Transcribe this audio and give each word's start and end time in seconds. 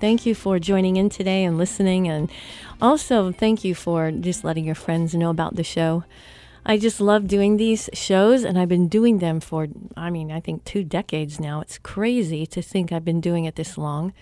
Thank 0.00 0.24
you 0.24 0.34
for 0.34 0.58
joining 0.58 0.96
in 0.96 1.10
today 1.10 1.44
and 1.44 1.58
listening, 1.58 2.08
and 2.08 2.30
also 2.80 3.32
thank 3.32 3.64
you 3.64 3.74
for 3.74 4.10
just 4.10 4.44
letting 4.44 4.64
your 4.64 4.74
friends 4.74 5.14
know 5.14 5.28
about 5.28 5.56
the 5.56 5.62
show. 5.62 6.04
I 6.64 6.78
just 6.78 7.02
love 7.02 7.28
doing 7.28 7.58
these 7.58 7.90
shows, 7.92 8.42
and 8.42 8.58
I've 8.58 8.70
been 8.70 8.88
doing 8.88 9.18
them 9.18 9.40
for, 9.40 9.68
I 9.98 10.08
mean, 10.08 10.32
I 10.32 10.40
think 10.40 10.64
two 10.64 10.84
decades 10.84 11.38
now. 11.38 11.60
It's 11.60 11.76
crazy 11.76 12.46
to 12.46 12.62
think 12.62 12.90
I've 12.90 13.04
been 13.04 13.20
doing 13.20 13.44
it 13.44 13.56
this 13.56 13.76
long. 13.76 14.14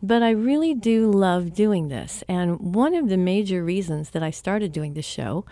But 0.00 0.22
I 0.22 0.30
really 0.30 0.72
do 0.72 1.10
love 1.10 1.52
doing 1.52 1.88
this. 1.88 2.22
And 2.28 2.72
one 2.72 2.94
of 2.94 3.08
the 3.08 3.16
major 3.16 3.64
reasons 3.64 4.10
that 4.10 4.22
I 4.22 4.30
started 4.30 4.70
doing 4.70 4.94
this 4.94 5.04
show 5.04 5.44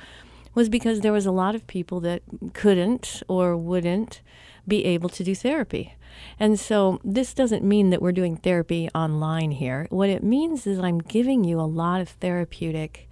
was 0.54 0.68
because 0.68 1.00
there 1.00 1.12
was 1.12 1.26
a 1.26 1.32
lot 1.32 1.56
of 1.56 1.66
people 1.66 1.98
that 2.00 2.22
couldn't 2.52 3.20
or 3.26 3.56
wouldn't 3.56 4.20
be 4.68 4.84
able 4.84 5.08
to 5.08 5.24
do 5.24 5.34
therapy. 5.34 5.96
And 6.38 6.58
so 6.58 7.00
this 7.04 7.34
doesn't 7.34 7.64
mean 7.64 7.90
that 7.90 8.02
we're 8.02 8.12
doing 8.12 8.36
therapy 8.36 8.88
online 8.94 9.52
here. 9.52 9.86
What 9.90 10.08
it 10.08 10.22
means 10.22 10.66
is 10.66 10.78
I'm 10.78 10.98
giving 10.98 11.44
you 11.44 11.60
a 11.60 11.62
lot 11.62 12.00
of 12.00 12.08
therapeutic 12.08 13.08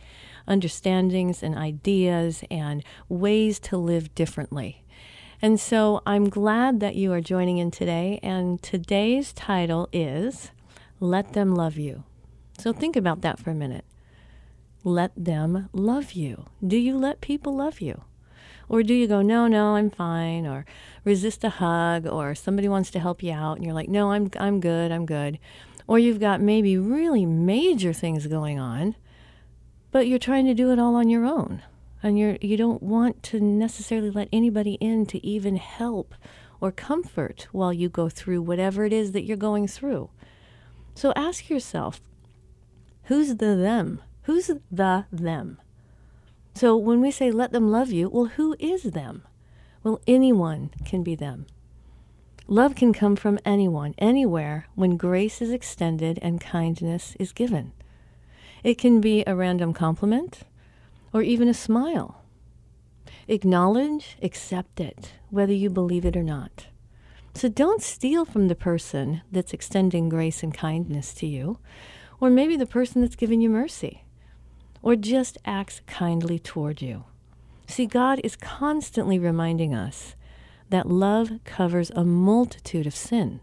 understandings 0.47 1.43
and 1.43 1.57
ideas 1.57 2.45
and 2.51 2.85
ways 3.09 3.59
to 3.61 3.77
live 3.77 4.15
differently. 4.15 4.85
And 5.41 5.59
so 5.61 6.03
I'm 6.07 6.29
glad 6.29 6.81
that 6.81 6.97
you 6.97 7.13
are 7.13 7.21
joining 7.21 7.59
in 7.59 7.71
today. 7.71 8.21
And 8.23 8.63
today's 8.63 9.33
title 9.33 9.89
is 9.93 10.51
Let 11.01 11.33
Them 11.33 11.55
Love 11.55 11.77
You. 11.77 12.05
So 12.59 12.73
think 12.73 12.97
about 12.97 13.23
that 13.23 13.39
for 13.39 13.51
a 13.51 13.55
minute. 13.55 13.85
Let 14.85 15.13
them 15.17 15.69
love 15.73 16.13
you. 16.13 16.45
Do 16.67 16.77
you 16.77 16.97
let 16.97 17.21
people 17.21 17.57
love 17.57 17.81
you? 17.81 18.03
Or 18.69 18.83
do 18.83 18.95
you 18.95 19.07
go, 19.07 19.23
no, 19.23 19.47
no, 19.47 19.77
I'm 19.77 19.91
fine, 19.91 20.47
or 20.47 20.65
resist 21.05 21.45
a 21.45 21.51
hug, 21.51 22.07
or 22.07 22.35
somebody 22.35 22.69
wants 22.69 22.91
to 22.93 23.01
help 23.01 23.23
you 23.23 23.33
out, 23.33 23.57
and 23.57 23.65
you're 23.65 23.75
like, 23.75 23.89
no, 23.89 24.13
I'm, 24.13 24.31
I'm 24.39 24.61
good, 24.61 24.91
I'm 24.91 25.07
good. 25.07 25.39
Or 25.87 25.99
you've 25.99 26.21
got 26.21 26.41
maybe 26.41 26.79
really 26.79 27.27
major 27.27 27.93
things 27.93 28.27
going 28.27 28.59
on, 28.59 28.97
but 29.91 30.09
you're 30.09 30.19
trying 30.19 30.47
to 30.47 30.55
do 30.55 30.73
it 30.73 30.79
all 30.79 30.97
on 30.97 31.09
your 31.09 31.25
own 31.25 31.63
and 32.05 32.19
you're 32.19 32.37
you 32.43 32.57
don't 32.57 32.83
want 32.83 33.23
to 33.23 33.41
necessarily 33.41 34.11
let 34.11 34.29
anybody 34.31 34.75
in 34.75 35.07
to 35.07 35.27
even 35.27 35.57
help 35.57 36.15
or 36.61 36.71
comfort 36.71 37.49
while 37.51 37.73
you 37.73 37.89
go 37.89 38.09
through 38.09 38.43
whatever 38.43 38.85
it 38.85 38.93
is 38.93 39.13
that 39.13 39.25
you're 39.25 39.37
going 39.37 39.67
through. 39.67 40.11
So 40.95 41.13
ask 41.17 41.51
yourself, 41.51 42.01
who's 43.05 43.37
the 43.37 43.57
them? 43.57 44.03
Who's 44.23 44.51
the 44.71 45.07
them? 45.11 45.59
So 46.55 46.77
when 46.77 47.01
we 47.01 47.11
say 47.11 47.31
let 47.31 47.53
them 47.53 47.71
love 47.71 47.91
you, 47.91 48.09
well, 48.09 48.27
who 48.27 48.55
is 48.59 48.85
them? 48.85 49.25
Well, 49.83 50.01
anyone 50.07 50.71
can 50.85 51.03
be 51.03 51.15
them. 51.15 51.47
Love 52.47 52.75
can 52.75 52.93
come 52.93 53.17
from 53.17 53.39
anyone, 53.45 53.95
anywhere, 53.99 54.67
when 54.75 54.97
grace 54.97 55.41
is 55.41 55.51
extended 55.51 56.19
and 56.23 56.41
kindness 56.41 57.17
is 57.19 57.33
given. 57.33 57.73
It 58.63 58.79
can 58.79 59.01
be 59.01 59.25
a 59.27 59.35
random 59.35 59.73
compliment 59.73 60.41
or 61.13 61.23
even 61.23 61.49
a 61.49 61.55
smile. 61.55 62.23
Acknowledge, 63.29 64.17
accept 64.23 64.79
it, 64.79 65.13
whether 65.31 65.53
you 65.53 65.71
believe 65.71 66.05
it 66.05 66.17
or 66.17 66.23
not. 66.23 66.67
So 67.35 67.49
don't 67.49 67.83
steal 67.83 68.25
from 68.25 68.49
the 68.49 68.55
person 68.55 69.23
that's 69.33 69.53
extending 69.53 70.09
grace 70.09 70.43
and 70.43 70.55
kindness 70.55 71.15
to 71.15 71.27
you, 71.27 71.59
or 72.21 72.31
maybe 72.31 72.57
the 72.57 72.67
person 72.67 73.01
that's 73.01 73.17
giving 73.17 73.41
you 73.41 73.51
mercy, 73.51 74.05
or 74.85 74.95
just 74.95 75.39
acts 75.47 75.81
kindly 75.87 76.39
toward 76.39 76.83
you. 76.83 77.05
See, 77.67 77.87
God 77.87 78.21
is 78.23 78.37
constantly 78.37 79.19
reminding 79.19 79.75
us 79.75 80.15
that 80.69 80.91
love 80.91 81.31
covers 81.45 81.91
a 81.97 82.05
multitude 82.05 82.87
of 82.87 82.95
sin. 82.95 83.41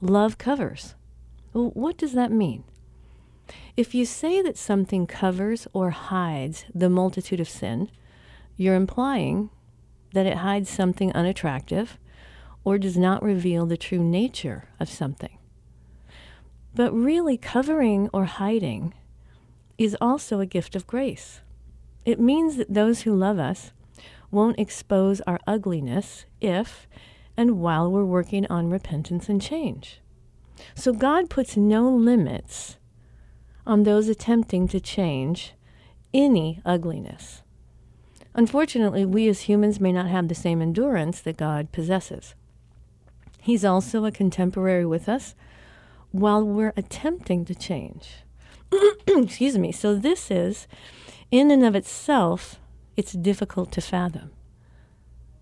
Love 0.00 0.38
covers. 0.38 0.94
Well, 1.52 1.72
what 1.74 1.98
does 1.98 2.14
that 2.14 2.32
mean? 2.32 2.64
If 3.76 3.94
you 3.94 4.06
say 4.06 4.40
that 4.40 4.56
something 4.56 5.06
covers 5.06 5.68
or 5.74 5.90
hides 5.90 6.64
the 6.74 6.88
multitude 6.88 7.38
of 7.38 7.50
sin, 7.50 7.90
you're 8.56 8.74
implying 8.74 9.50
that 10.14 10.24
it 10.24 10.38
hides 10.38 10.70
something 10.70 11.12
unattractive 11.12 11.98
or 12.64 12.78
does 12.78 12.96
not 12.96 13.22
reveal 13.22 13.66
the 13.66 13.76
true 13.76 14.02
nature 14.02 14.70
of 14.80 14.88
something. 14.88 15.36
But 16.74 16.94
really, 16.94 17.36
covering 17.36 18.08
or 18.14 18.24
hiding 18.24 18.94
is 19.78 19.96
also 20.00 20.40
a 20.40 20.46
gift 20.46 20.74
of 20.74 20.86
grace. 20.86 21.40
It 22.04 22.20
means 22.20 22.56
that 22.56 22.72
those 22.72 23.02
who 23.02 23.14
love 23.14 23.38
us 23.38 23.72
won't 24.30 24.58
expose 24.58 25.20
our 25.22 25.40
ugliness 25.46 26.24
if 26.40 26.86
and 27.36 27.60
while 27.60 27.90
we're 27.90 28.04
working 28.04 28.46
on 28.48 28.70
repentance 28.70 29.28
and 29.28 29.40
change. 29.40 30.00
So 30.74 30.92
God 30.92 31.28
puts 31.28 31.56
no 31.56 31.88
limits 31.90 32.78
on 33.66 33.82
those 33.82 34.08
attempting 34.08 34.68
to 34.68 34.80
change 34.80 35.54
any 36.14 36.60
ugliness. 36.64 37.42
Unfortunately, 38.34 39.04
we 39.04 39.28
as 39.28 39.42
humans 39.42 39.80
may 39.80 39.92
not 39.92 40.06
have 40.06 40.28
the 40.28 40.34
same 40.34 40.62
endurance 40.62 41.20
that 41.20 41.36
God 41.36 41.72
possesses. 41.72 42.34
He's 43.40 43.64
also 43.64 44.04
a 44.04 44.10
contemporary 44.10 44.84
with 44.86 45.08
us 45.08 45.34
while 46.10 46.44
we're 46.44 46.72
attempting 46.76 47.44
to 47.46 47.54
change. 47.54 48.25
Excuse 49.06 49.58
me. 49.58 49.72
So, 49.72 49.94
this 49.94 50.30
is, 50.30 50.66
in 51.30 51.50
and 51.50 51.64
of 51.64 51.74
itself, 51.74 52.58
it's 52.96 53.12
difficult 53.12 53.72
to 53.72 53.80
fathom. 53.80 54.30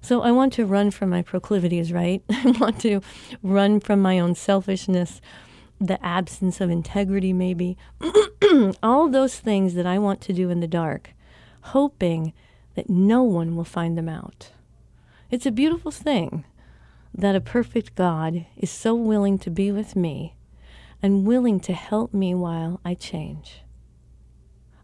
So, 0.01 0.23
I 0.23 0.31
want 0.31 0.53
to 0.55 0.67
run 0.67 0.91
from 0.91 1.11
my 1.11 1.23
proclivities, 1.23 1.93
right? 1.93 2.23
I 2.31 2.55
want 2.61 2.81
to 2.83 3.01
run 3.43 3.81
from 3.81 4.01
my 4.01 4.19
own 4.19 4.35
selfishness, 4.35 5.21
the 5.81 6.05
absence 6.05 6.61
of 6.61 6.71
integrity, 6.71 7.33
maybe, 7.33 7.77
all 8.83 9.09
those 9.09 9.39
things 9.39 9.75
that 9.75 9.87
I 9.87 9.99
want 9.99 10.21
to 10.23 10.33
do 10.33 10.51
in 10.51 10.61
the 10.61 10.69
dark, 10.69 11.11
hoping 11.63 12.33
that 12.75 12.91
no 12.91 13.23
one 13.23 13.57
will 13.57 13.65
find 13.65 13.97
them 13.97 14.09
out. 14.09 14.51
It's 15.31 15.47
a 15.47 15.51
beautiful 15.51 15.91
thing 15.91 16.45
that 17.17 17.37
a 17.37 17.41
perfect 17.41 17.95
God 17.95 18.47
is 18.57 18.71
so 18.71 18.95
willing 18.95 19.39
to 19.39 19.51
be 19.51 19.71
with 19.71 19.95
me 19.95 20.35
and 21.05 21.27
willing 21.27 21.61
to 21.61 21.75
help 21.75 22.15
me 22.15 22.35
while 22.35 22.81
I 22.83 22.95
change. 22.95 23.61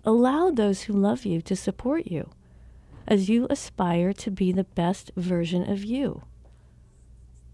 Allow 0.05 0.51
those 0.51 0.83
who 0.83 0.93
love 0.93 1.25
you 1.25 1.41
to 1.41 1.57
support 1.57 2.09
you 2.09 2.29
as 3.09 3.31
you 3.31 3.47
aspire 3.49 4.13
to 4.13 4.31
be 4.31 4.53
the 4.53 4.65
best 4.65 5.11
version 5.17 5.67
of 5.67 5.83
you. 5.83 6.21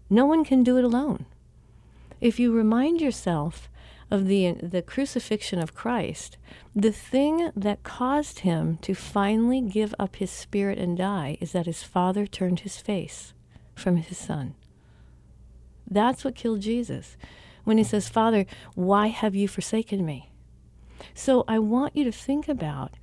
No 0.09 0.25
one 0.25 0.43
can 0.43 0.65
do 0.65 0.77
it 0.77 0.83
alone 0.83 1.27
if 2.19 2.41
you 2.41 2.51
remind 2.51 2.99
yourself 2.99 3.69
of 4.11 4.27
the, 4.27 4.51
the 4.53 4.81
crucifixion 4.81 5.59
of 5.59 5.73
Christ, 5.73 6.35
the 6.75 6.91
thing 6.91 7.51
that 7.55 7.83
caused 7.83 8.39
him 8.39 8.79
to 8.81 8.93
finally 8.93 9.61
give 9.61 9.95
up 9.97 10.17
his 10.17 10.29
spirit 10.29 10.77
and 10.77 10.97
die 10.97 11.37
is 11.39 11.53
that 11.53 11.67
his 11.67 11.83
father 11.83 12.27
turned 12.27 12.61
his 12.61 12.81
face 12.81 13.33
from 13.75 13.95
his 13.95 14.17
son. 14.17 14.55
That's 15.89 16.25
what 16.25 16.35
killed 16.35 16.59
Jesus. 16.59 17.15
When 17.67 17.77
he 17.77 17.83
says, 17.83 18.07
Father, 18.07 18.45
why 18.75 19.07
have 19.07 19.35
you 19.35 19.49
forsaken 19.49 20.05
me? 20.05 20.31
So 21.13 21.43
I 21.49 21.59
want 21.59 21.97
you 21.97 22.05
to 22.05 22.13
think 22.13 22.47
about 22.47 22.93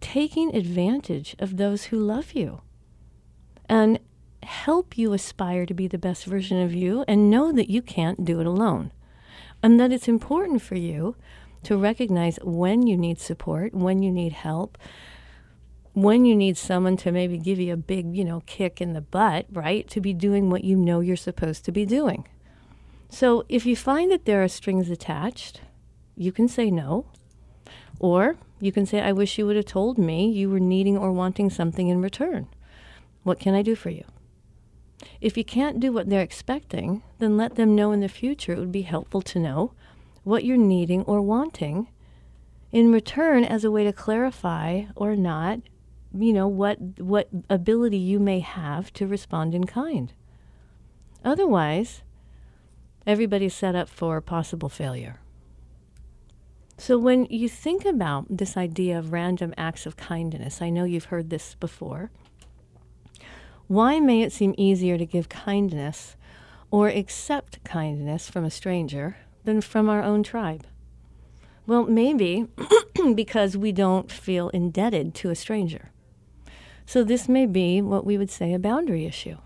taking 0.00 0.54
advantage 0.54 1.34
of 1.40 1.56
those 1.56 1.86
who 1.86 1.98
love 1.98 2.32
you 2.32 2.60
and 3.68 3.98
help 4.44 4.96
you 4.96 5.12
aspire 5.14 5.66
to 5.66 5.74
be 5.74 5.88
the 5.88 5.98
best 5.98 6.26
version 6.26 6.62
of 6.62 6.72
you 6.72 7.04
and 7.08 7.28
know 7.28 7.50
that 7.50 7.70
you 7.70 7.82
can't 7.82 8.24
do 8.24 8.38
it 8.38 8.46
alone 8.46 8.92
and 9.64 9.80
that 9.80 9.90
it's 9.90 10.06
important 10.06 10.62
for 10.62 10.76
you 10.76 11.16
to 11.64 11.76
recognize 11.76 12.38
when 12.44 12.86
you 12.86 12.96
need 12.96 13.18
support, 13.18 13.74
when 13.74 14.00
you 14.00 14.12
need 14.12 14.32
help, 14.32 14.78
when 15.94 16.24
you 16.24 16.36
need 16.36 16.56
someone 16.56 16.96
to 16.98 17.10
maybe 17.10 17.36
give 17.36 17.58
you 17.58 17.72
a 17.72 17.76
big, 17.76 18.14
you 18.16 18.24
know, 18.24 18.44
kick 18.46 18.80
in 18.80 18.92
the 18.92 19.00
butt, 19.00 19.46
right? 19.50 19.90
To 19.90 20.00
be 20.00 20.14
doing 20.14 20.50
what 20.50 20.62
you 20.62 20.76
know 20.76 21.00
you're 21.00 21.16
supposed 21.16 21.64
to 21.64 21.72
be 21.72 21.84
doing. 21.84 22.28
So 23.08 23.44
if 23.48 23.64
you 23.66 23.74
find 23.76 24.10
that 24.10 24.24
there 24.24 24.42
are 24.42 24.48
strings 24.48 24.90
attached, 24.90 25.62
you 26.16 26.32
can 26.32 26.48
say 26.48 26.70
no. 26.70 27.06
Or 28.00 28.36
you 28.60 28.70
can 28.72 28.86
say, 28.86 29.00
I 29.00 29.12
wish 29.12 29.38
you 29.38 29.46
would 29.46 29.56
have 29.56 29.64
told 29.64 29.98
me 29.98 30.30
you 30.30 30.50
were 30.50 30.60
needing 30.60 30.96
or 30.96 31.12
wanting 31.12 31.50
something 31.50 31.88
in 31.88 32.02
return. 32.02 32.48
What 33.22 33.40
can 33.40 33.54
I 33.54 33.62
do 33.62 33.74
for 33.74 33.90
you? 33.90 34.04
If 35.20 35.36
you 35.36 35.44
can't 35.44 35.80
do 35.80 35.92
what 35.92 36.08
they're 36.08 36.20
expecting, 36.20 37.02
then 37.18 37.36
let 37.36 37.54
them 37.54 37.74
know 37.74 37.92
in 37.92 38.00
the 38.00 38.08
future 38.08 38.52
it 38.52 38.58
would 38.58 38.72
be 38.72 38.82
helpful 38.82 39.22
to 39.22 39.38
know 39.38 39.72
what 40.24 40.44
you're 40.44 40.56
needing 40.56 41.02
or 41.02 41.22
wanting 41.22 41.88
in 42.72 42.92
return 42.92 43.44
as 43.44 43.64
a 43.64 43.70
way 43.70 43.84
to 43.84 43.92
clarify 43.92 44.84
or 44.94 45.16
not, 45.16 45.60
you 46.12 46.32
know, 46.32 46.48
what 46.48 46.78
what 46.98 47.28
ability 47.48 47.96
you 47.96 48.18
may 48.18 48.40
have 48.40 48.92
to 48.94 49.06
respond 49.06 49.54
in 49.54 49.64
kind. 49.64 50.12
Otherwise, 51.24 52.02
everybody's 53.08 53.54
set 53.54 53.74
up 53.74 53.88
for 53.88 54.20
possible 54.20 54.68
failure. 54.68 55.18
So 56.76 56.98
when 56.98 57.24
you 57.24 57.48
think 57.48 57.84
about 57.84 58.26
this 58.28 58.56
idea 58.56 58.98
of 58.98 59.12
random 59.12 59.54
acts 59.56 59.86
of 59.86 59.96
kindness, 59.96 60.60
I 60.60 60.68
know 60.68 60.84
you've 60.84 61.06
heard 61.06 61.30
this 61.30 61.56
before. 61.56 62.10
Why 63.66 63.98
may 63.98 64.22
it 64.22 64.32
seem 64.32 64.54
easier 64.56 64.98
to 64.98 65.06
give 65.06 65.28
kindness 65.28 66.16
or 66.70 66.88
accept 66.88 67.64
kindness 67.64 68.28
from 68.28 68.44
a 68.44 68.50
stranger 68.50 69.16
than 69.44 69.62
from 69.62 69.88
our 69.88 70.02
own 70.02 70.22
tribe? 70.22 70.66
Well, 71.66 71.84
maybe 71.84 72.46
because 73.14 73.56
we 73.56 73.72
don't 73.72 74.12
feel 74.12 74.50
indebted 74.50 75.14
to 75.16 75.30
a 75.30 75.34
stranger. 75.34 75.90
So, 76.86 77.04
this 77.04 77.28
may 77.28 77.44
be 77.44 77.82
what 77.82 78.06
we 78.06 78.16
would 78.16 78.30
say 78.30 78.54
a 78.54 78.58
boundary 78.58 79.04
issue. 79.04 79.36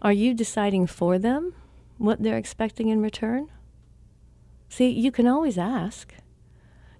Are 0.00 0.12
you 0.12 0.32
deciding 0.32 0.86
for 0.86 1.18
them 1.18 1.54
what 1.98 2.22
they're 2.22 2.36
expecting 2.36 2.88
in 2.88 3.00
return? 3.00 3.48
See, 4.68 4.88
you 4.88 5.12
can 5.12 5.26
always 5.26 5.58
ask. 5.58 6.14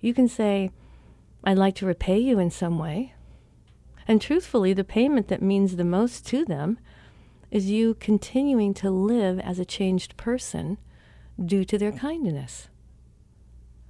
You 0.00 0.14
can 0.14 0.28
say, 0.28 0.70
I'd 1.42 1.58
like 1.58 1.74
to 1.76 1.86
repay 1.86 2.18
you 2.18 2.38
in 2.38 2.50
some 2.50 2.78
way. 2.78 3.14
And 4.06 4.20
truthfully, 4.20 4.72
the 4.72 4.84
payment 4.84 5.28
that 5.28 5.42
means 5.42 5.76
the 5.76 5.84
most 5.84 6.26
to 6.28 6.44
them 6.44 6.78
is 7.50 7.70
you 7.70 7.94
continuing 7.94 8.74
to 8.74 8.90
live 8.90 9.38
as 9.40 9.58
a 9.58 9.64
changed 9.64 10.16
person 10.16 10.78
due 11.42 11.64
to 11.64 11.78
their 11.78 11.92
kindness. 11.92 12.68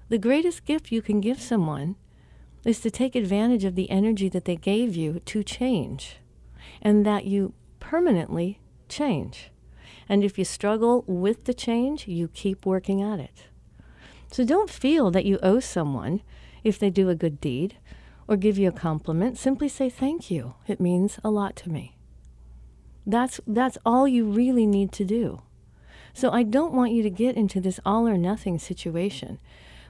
The 0.09 0.19
greatest 0.19 0.65
gift 0.65 0.93
you 0.93 1.03
can 1.03 1.21
give 1.21 1.41
someone 1.41 1.97
is 2.65 2.81
to 2.81 2.91
take 2.91 3.15
advantage 3.15 3.65
of 3.65 3.75
the 3.75 3.91
energy 3.91 4.29
that 4.29 4.45
they 4.45 4.57
gave 4.57 4.97
you 4.97 5.21
to 5.21 5.43
change 5.43 6.17
and 6.81 7.05
that 7.05 7.25
you 7.25 7.55
permanently 7.81 8.61
change. 8.89 9.51
And 10.09 10.23
if 10.23 10.39
you 10.39 10.45
struggle 10.45 11.05
with 11.07 11.45
the 11.45 11.55
change, 11.55 12.07
you 12.07 12.29
keep 12.29 12.67
working 12.67 13.03
at 13.03 13.19
it. 13.19 13.47
So 14.31 14.45
don't 14.45 14.71
feel 14.71 15.11
that 15.11 15.25
you 15.25 15.39
owe 15.43 15.61
someone 15.61 16.23
if 16.63 16.79
they 16.79 16.91
do 16.91 17.09
a 17.09 17.15
good 17.15 17.41
deed 17.41 17.77
or 18.27 18.37
give 18.37 18.59
you 18.59 18.69
a 18.69 18.73
compliment, 18.73 19.39
simply 19.39 19.69
say 19.69 19.91
thank 19.91 20.31
you. 20.31 20.55
It 20.67 20.81
means 20.81 21.19
a 21.23 21.31
lot 21.31 21.57
to 21.57 21.71
me. 21.71 21.97
That's, 23.07 23.41
that's 23.47 23.79
all 23.85 24.09
you 24.09 24.25
really 24.25 24.67
need 24.67 24.93
to 24.93 25.05
do. 25.05 25.43
So 26.15 26.31
I 26.31 26.43
don't 26.43 26.73
want 26.73 26.93
you 26.93 27.03
to 27.03 27.11
get 27.11 27.37
into 27.37 27.61
this 27.61 27.81
all 27.85 28.09
or 28.09 28.17
nothing 28.17 28.59
situation 28.59 29.39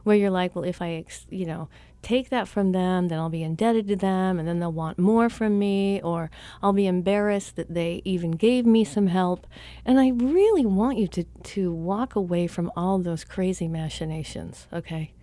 where 0.02 0.16
you're 0.16 0.30
like, 0.30 0.54
well, 0.54 0.64
if 0.64 0.82
I, 0.82 1.04
you 1.30 1.46
know, 1.46 1.68
take 2.04 2.30
that 2.30 2.46
from 2.46 2.72
them, 2.72 3.08
then 3.08 3.18
I'll 3.18 3.30
be 3.30 3.42
indebted 3.42 3.88
to 3.88 3.96
them 3.96 4.38
and 4.38 4.46
then 4.46 4.60
they'll 4.60 4.70
want 4.70 4.98
more 4.98 5.28
from 5.28 5.58
me 5.58 6.00
or 6.02 6.30
I'll 6.62 6.72
be 6.72 6.86
embarrassed 6.86 7.56
that 7.56 7.72
they 7.72 8.02
even 8.04 8.32
gave 8.32 8.66
me 8.66 8.84
some 8.84 9.08
help. 9.08 9.46
And 9.84 9.98
I 9.98 10.10
really 10.10 10.66
want 10.66 10.98
you 10.98 11.08
to, 11.08 11.24
to 11.24 11.72
walk 11.72 12.14
away 12.14 12.46
from 12.46 12.70
all 12.76 12.98
those 12.98 13.24
crazy 13.24 13.66
machinations, 13.66 14.68
okay? 14.72 15.14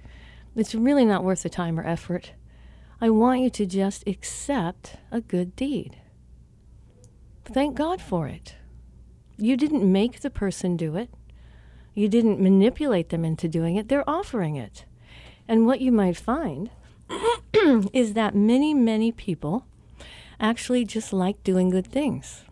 It's 0.56 0.76
really 0.76 1.06
not 1.06 1.24
worth 1.24 1.44
the 1.44 1.50
time 1.50 1.80
or 1.80 1.86
effort. 1.86 2.34
I 3.00 3.10
want 3.10 3.42
you 3.42 3.50
to 3.52 3.66
just 3.66 4.06
accept 4.08 4.98
a 5.12 5.22
good 5.22 5.56
deed. 5.56 5.98
Thank 7.46 7.76
God 7.76 8.02
for 8.02 8.28
it. 8.28 8.56
You 9.38 9.58
didn't 9.58 9.90
make 9.90 10.20
the 10.20 10.30
person 10.30 10.78
do 10.78 10.96
it. 10.96 11.10
You 11.94 12.08
didn't 12.08 12.40
manipulate 12.40 13.10
them 13.10 13.26
into 13.26 13.48
doing 13.48 13.76
it. 13.76 13.90
They're 13.90 14.10
offering 14.10 14.56
it. 14.56 14.86
And 15.52 15.66
what 15.66 15.82
you 15.82 15.92
might 15.92 16.16
find 16.16 16.70
is 17.92 18.14
that 18.14 18.34
many, 18.34 18.74
many 18.74 19.12
people 19.12 19.66
actually 20.40 20.86
just 20.86 21.12
like 21.12 21.44
doing 21.44 21.70
good 21.70 21.88
things, 21.88 22.46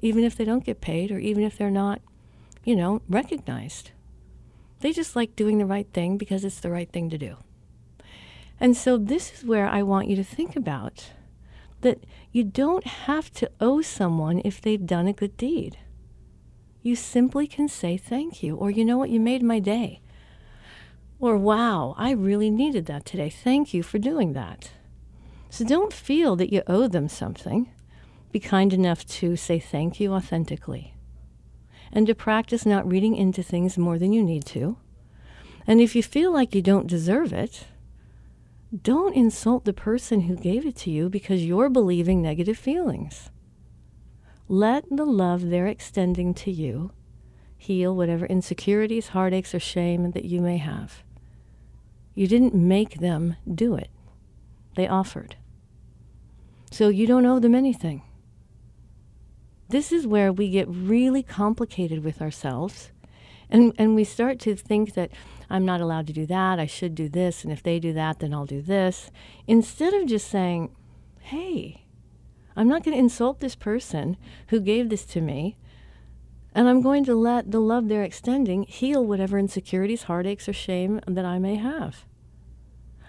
even 0.00 0.24
if 0.24 0.36
they 0.36 0.46
don't 0.46 0.64
get 0.64 0.80
paid 0.80 1.12
or 1.12 1.18
even 1.18 1.44
if 1.44 1.58
they're 1.58 1.70
not, 1.70 2.00
you 2.64 2.74
know, 2.74 3.02
recognized. 3.10 3.90
They 4.80 4.94
just 4.94 5.14
like 5.14 5.36
doing 5.36 5.58
the 5.58 5.66
right 5.66 5.86
thing 5.92 6.16
because 6.16 6.46
it's 6.46 6.60
the 6.60 6.70
right 6.70 6.90
thing 6.90 7.10
to 7.10 7.18
do. 7.18 7.36
And 8.58 8.74
so 8.74 8.96
this 8.96 9.34
is 9.34 9.44
where 9.44 9.68
I 9.68 9.82
want 9.82 10.08
you 10.08 10.16
to 10.16 10.24
think 10.24 10.56
about 10.56 11.10
that 11.82 12.04
you 12.32 12.42
don't 12.42 12.86
have 12.86 13.30
to 13.34 13.50
owe 13.60 13.82
someone 13.82 14.40
if 14.46 14.62
they've 14.62 14.86
done 14.86 15.06
a 15.06 15.12
good 15.12 15.36
deed. 15.36 15.76
You 16.82 16.96
simply 16.96 17.46
can 17.48 17.68
say 17.68 17.98
thank 17.98 18.42
you, 18.42 18.56
or 18.56 18.70
you 18.70 18.82
know 18.82 18.96
what, 18.96 19.10
you 19.10 19.20
made 19.20 19.42
my 19.42 19.58
day. 19.58 20.00
Or 21.18 21.36
wow, 21.36 21.94
I 21.96 22.10
really 22.10 22.50
needed 22.50 22.86
that 22.86 23.04
today. 23.06 23.30
Thank 23.30 23.72
you 23.72 23.82
for 23.82 23.98
doing 23.98 24.34
that. 24.34 24.70
So 25.48 25.64
don't 25.64 25.92
feel 25.92 26.36
that 26.36 26.52
you 26.52 26.62
owe 26.66 26.88
them 26.88 27.08
something. 27.08 27.72
Be 28.32 28.40
kind 28.40 28.72
enough 28.72 29.06
to 29.06 29.36
say 29.36 29.58
thank 29.58 29.98
you 29.98 30.12
authentically. 30.12 30.94
And 31.92 32.06
to 32.06 32.14
practice 32.14 32.66
not 32.66 32.86
reading 32.86 33.16
into 33.16 33.42
things 33.42 33.78
more 33.78 33.98
than 33.98 34.12
you 34.12 34.22
need 34.22 34.44
to. 34.46 34.76
And 35.66 35.80
if 35.80 35.96
you 35.96 36.02
feel 36.02 36.32
like 36.32 36.54
you 36.54 36.62
don't 36.62 36.86
deserve 36.86 37.32
it, 37.32 37.66
don't 38.82 39.14
insult 39.14 39.64
the 39.64 39.72
person 39.72 40.22
who 40.22 40.36
gave 40.36 40.66
it 40.66 40.76
to 40.76 40.90
you 40.90 41.08
because 41.08 41.44
you're 41.44 41.70
believing 41.70 42.20
negative 42.20 42.58
feelings. 42.58 43.30
Let 44.48 44.84
the 44.90 45.06
love 45.06 45.48
they're 45.48 45.66
extending 45.66 46.34
to 46.34 46.50
you 46.50 46.92
heal 47.56 47.96
whatever 47.96 48.26
insecurities, 48.26 49.08
heartaches, 49.08 49.54
or 49.54 49.60
shame 49.60 50.12
that 50.12 50.24
you 50.24 50.40
may 50.40 50.58
have. 50.58 51.02
You 52.16 52.26
didn't 52.26 52.54
make 52.54 52.98
them 52.98 53.36
do 53.52 53.76
it, 53.76 53.90
they 54.74 54.88
offered. 54.88 55.36
So 56.72 56.88
you 56.88 57.06
don't 57.06 57.24
owe 57.24 57.38
them 57.38 57.54
anything. 57.54 58.02
This 59.68 59.92
is 59.92 60.06
where 60.06 60.32
we 60.32 60.50
get 60.50 60.66
really 60.68 61.22
complicated 61.22 62.02
with 62.02 62.20
ourselves 62.20 62.90
and, 63.50 63.72
and 63.78 63.94
we 63.94 64.04
start 64.04 64.38
to 64.40 64.56
think 64.56 64.94
that 64.94 65.10
I'm 65.48 65.64
not 65.64 65.80
allowed 65.80 66.06
to 66.08 66.12
do 66.12 66.26
that, 66.26 66.58
I 66.58 66.66
should 66.66 66.94
do 66.94 67.08
this, 67.08 67.44
and 67.44 67.52
if 67.52 67.62
they 67.62 67.78
do 67.78 67.92
that, 67.92 68.18
then 68.18 68.34
I'll 68.34 68.46
do 68.46 68.60
this. 68.60 69.10
Instead 69.46 69.94
of 69.94 70.08
just 70.08 70.28
saying, 70.28 70.74
hey, 71.20 71.84
I'm 72.56 72.68
not 72.68 72.82
going 72.82 72.96
to 72.96 73.00
insult 73.00 73.40
this 73.40 73.54
person 73.54 74.16
who 74.48 74.58
gave 74.58 74.88
this 74.88 75.04
to 75.06 75.20
me, 75.20 75.56
and 76.56 76.70
I'm 76.70 76.80
going 76.80 77.04
to 77.04 77.14
let 77.14 77.50
the 77.50 77.60
love 77.60 77.86
they're 77.86 78.02
extending 78.02 78.62
heal 78.62 79.04
whatever 79.04 79.38
insecurities, 79.38 80.04
heartaches, 80.04 80.48
or 80.48 80.54
shame 80.54 81.00
that 81.06 81.26
I 81.26 81.38
may 81.38 81.56
have. 81.56 82.06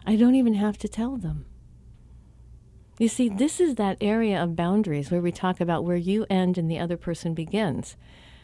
I 0.06 0.18
don't 0.18 0.36
even 0.36 0.56
have 0.56 0.78
to 0.80 0.90
tell 0.90 1.16
them. 1.16 1.46
You 3.00 3.08
see, 3.08 3.30
this 3.30 3.62
is 3.62 3.76
that 3.76 3.98
area 4.02 4.44
of 4.44 4.58
boundaries 4.58 5.10
where 5.10 5.22
we 5.22 5.32
talk 5.32 5.62
about 5.62 5.86
where 5.86 5.96
you 5.96 6.26
end 6.30 6.58
and 6.58 6.70
the 6.70 6.78
other 6.78 6.98
person 6.98 7.34
begins. 7.34 7.96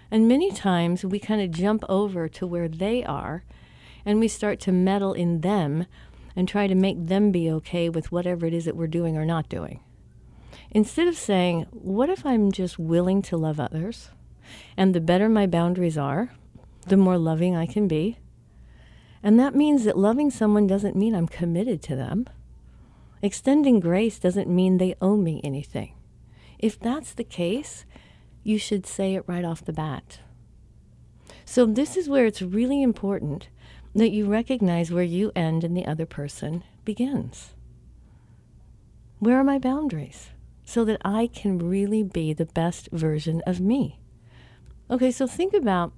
And 0.10 0.30
many 0.30 0.52
times 0.52 1.04
we 1.04 1.20
kind 1.20 1.42
of 1.42 1.52
jump 1.52 1.84
over 1.90 2.30
to 2.30 2.48
where 2.48 2.70
they 2.70 3.04
are 3.04 3.44
and 4.06 4.22
we 4.22 4.30
start 4.30 4.62
to 4.62 4.72
meddle 4.72 5.12
in 5.12 5.42
them 5.42 5.86
and 6.34 6.48
try 6.48 6.66
to 6.66 6.76
make 6.76 7.08
them 7.08 7.30
be 7.30 7.52
okay 7.52 7.90
with 7.90 8.10
whatever 8.10 8.46
it 8.46 8.54
is 8.54 8.64
that 8.64 8.78
we're 8.78 8.88
doing 8.88 9.18
or 9.18 9.26
not 9.26 9.50
doing. 9.50 9.82
Instead 10.72 11.10
of 11.10 11.18
saying, 11.18 11.64
what 11.72 12.10
if 12.10 12.26
I'm 12.26 12.54
just 12.54 12.80
willing 12.80 13.22
to 13.24 13.36
love 13.36 13.60
others? 13.60 14.10
And 14.78 14.94
the 14.94 15.02
better 15.02 15.30
my 15.30 15.48
boundaries 15.48 15.98
are, 15.98 16.32
the 16.88 16.98
more 16.98 17.18
loving 17.18 17.56
I 17.56 17.66
can 17.66 17.88
be. 17.88 18.18
And 19.22 19.40
that 19.40 19.56
means 19.56 19.86
that 19.86 19.98
loving 19.98 20.30
someone 20.30 20.68
doesn't 20.68 20.96
mean 20.96 21.16
I'm 21.16 21.28
committed 21.28 21.82
to 21.84 21.96
them. 21.96 22.28
Extending 23.22 23.80
grace 23.80 24.20
doesn't 24.20 24.50
mean 24.50 24.78
they 24.78 24.96
owe 25.02 25.16
me 25.16 25.40
anything. 25.44 25.94
If 26.60 26.78
that's 26.78 27.14
the 27.14 27.24
case, 27.24 27.86
you 28.44 28.58
should 28.58 28.86
say 28.86 29.16
it 29.16 29.24
right 29.28 29.46
off 29.46 29.64
the 29.64 29.72
bat. 29.72 30.20
So, 31.46 31.66
this 31.66 31.96
is 31.96 32.10
where 32.10 32.26
it's 32.26 32.42
really 32.42 32.82
important 32.82 33.48
that 33.96 34.12
you 34.12 34.26
recognize 34.26 34.92
where 34.92 35.04
you 35.04 35.32
end 35.36 35.64
and 35.64 35.76
the 35.76 35.86
other 35.86 36.06
person 36.06 36.64
begins. 36.84 37.54
Where 39.20 39.40
are 39.40 39.44
my 39.44 39.60
boundaries? 39.60 40.32
So 40.66 40.84
that 40.86 41.02
I 41.06 41.28
can 41.28 41.60
really 41.60 42.04
be 42.04 42.34
the 42.34 42.46
best 42.46 42.90
version 42.92 43.42
of 43.46 43.60
me. 43.60 44.00
Okay, 44.90 45.12
so 45.12 45.28
think 45.28 45.54
about 45.54 45.94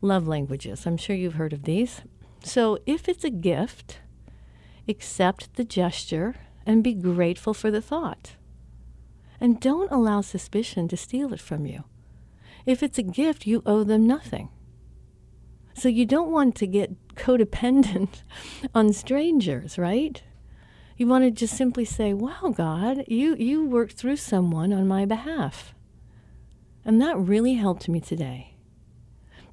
love 0.00 0.26
languages. 0.26 0.86
I'm 0.86 0.96
sure 0.96 1.16
you've 1.16 1.34
heard 1.34 1.52
of 1.52 1.64
these. 1.64 2.02
So, 2.42 2.78
if 2.86 3.08
it's 3.08 3.24
a 3.24 3.30
gift, 3.30 4.00
accept 4.88 5.54
the 5.54 5.64
gesture 5.64 6.34
and 6.66 6.82
be 6.82 6.94
grateful 6.94 7.54
for 7.54 7.70
the 7.70 7.82
thought. 7.82 8.32
And 9.40 9.60
don't 9.60 9.90
allow 9.90 10.20
suspicion 10.20 10.88
to 10.88 10.96
steal 10.96 11.32
it 11.32 11.40
from 11.40 11.66
you. 11.66 11.84
If 12.64 12.82
it's 12.82 12.98
a 12.98 13.02
gift, 13.02 13.46
you 13.46 13.62
owe 13.66 13.84
them 13.84 14.06
nothing. 14.06 14.48
So 15.74 15.88
you 15.88 16.04
don't 16.04 16.30
want 16.30 16.54
to 16.56 16.66
get 16.66 17.14
codependent 17.14 18.22
on 18.74 18.92
strangers, 18.92 19.78
right? 19.78 20.22
You 20.96 21.06
want 21.06 21.24
to 21.24 21.30
just 21.30 21.56
simply 21.56 21.84
say, 21.84 22.12
"Wow, 22.12 22.52
God, 22.54 23.04
you 23.08 23.34
you 23.34 23.64
worked 23.64 23.94
through 23.94 24.16
someone 24.16 24.72
on 24.72 24.86
my 24.86 25.04
behalf." 25.06 25.74
And 26.84 27.00
that 27.00 27.16
really 27.16 27.54
helped 27.54 27.88
me 27.88 28.00
today. 28.00 28.54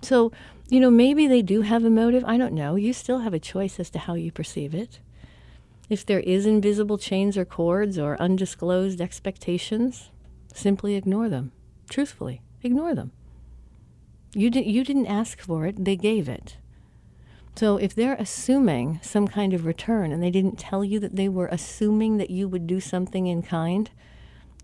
So, 0.01 0.31
you 0.69 0.79
know, 0.79 0.89
maybe 0.89 1.27
they 1.27 1.41
do 1.41 1.61
have 1.61 1.83
a 1.83 1.89
motive. 1.89 2.23
I 2.25 2.37
don't 2.37 2.53
know. 2.53 2.75
You 2.75 2.93
still 2.93 3.19
have 3.19 3.33
a 3.33 3.39
choice 3.39 3.79
as 3.79 3.89
to 3.91 3.99
how 3.99 4.13
you 4.13 4.31
perceive 4.31 4.73
it. 4.73 4.99
If 5.89 6.05
there 6.05 6.19
is 6.19 6.45
invisible 6.45 6.97
chains 6.97 7.37
or 7.37 7.45
cords 7.45 7.97
or 7.97 8.21
undisclosed 8.21 9.01
expectations, 9.01 10.11
simply 10.53 10.95
ignore 10.95 11.29
them. 11.29 11.51
Truthfully, 11.89 12.41
ignore 12.61 12.93
them. 12.93 13.11
You, 14.33 14.51
di- 14.51 14.69
you 14.69 14.83
didn't 14.83 15.07
ask 15.07 15.39
for 15.39 15.65
it, 15.65 15.83
they 15.83 15.95
gave 15.95 16.29
it. 16.29 16.57
So 17.55 17.77
if 17.77 17.95
they're 17.95 18.15
assuming 18.15 18.99
some 19.01 19.27
kind 19.27 19.53
of 19.53 19.65
return 19.65 20.11
and 20.11 20.21
they 20.21 20.29
didn't 20.31 20.59
tell 20.59 20.83
you 20.83 20.99
that 20.99 21.15
they 21.15 21.27
were 21.27 21.47
assuming 21.47 22.17
that 22.17 22.29
you 22.29 22.47
would 22.47 22.67
do 22.67 22.79
something 22.79 23.25
in 23.25 23.41
kind, 23.41 23.89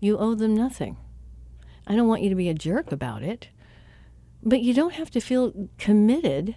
you 0.00 0.16
owe 0.16 0.34
them 0.34 0.54
nothing. 0.54 0.96
I 1.86 1.94
don't 1.94 2.08
want 2.08 2.22
you 2.22 2.28
to 2.28 2.34
be 2.34 2.48
a 2.48 2.54
jerk 2.54 2.90
about 2.92 3.22
it, 3.22 3.48
but 4.42 4.60
you 4.60 4.74
don't 4.74 4.94
have 4.94 5.10
to 5.10 5.20
feel 5.20 5.68
committed 5.78 6.56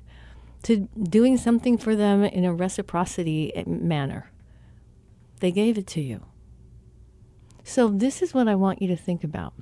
to 0.63 0.89
doing 1.01 1.37
something 1.37 1.77
for 1.77 1.95
them 1.95 2.23
in 2.23 2.45
a 2.45 2.53
reciprocity 2.53 3.55
eh, 3.55 3.63
manner. 3.65 4.31
They 5.39 5.51
gave 5.51 5.77
it 5.77 5.87
to 5.87 6.01
you. 6.01 6.25
So, 7.63 7.87
this 7.87 8.21
is 8.21 8.33
what 8.33 8.47
I 8.47 8.55
want 8.55 8.81
you 8.81 8.87
to 8.87 8.95
think 8.95 9.23
about. 9.23 9.53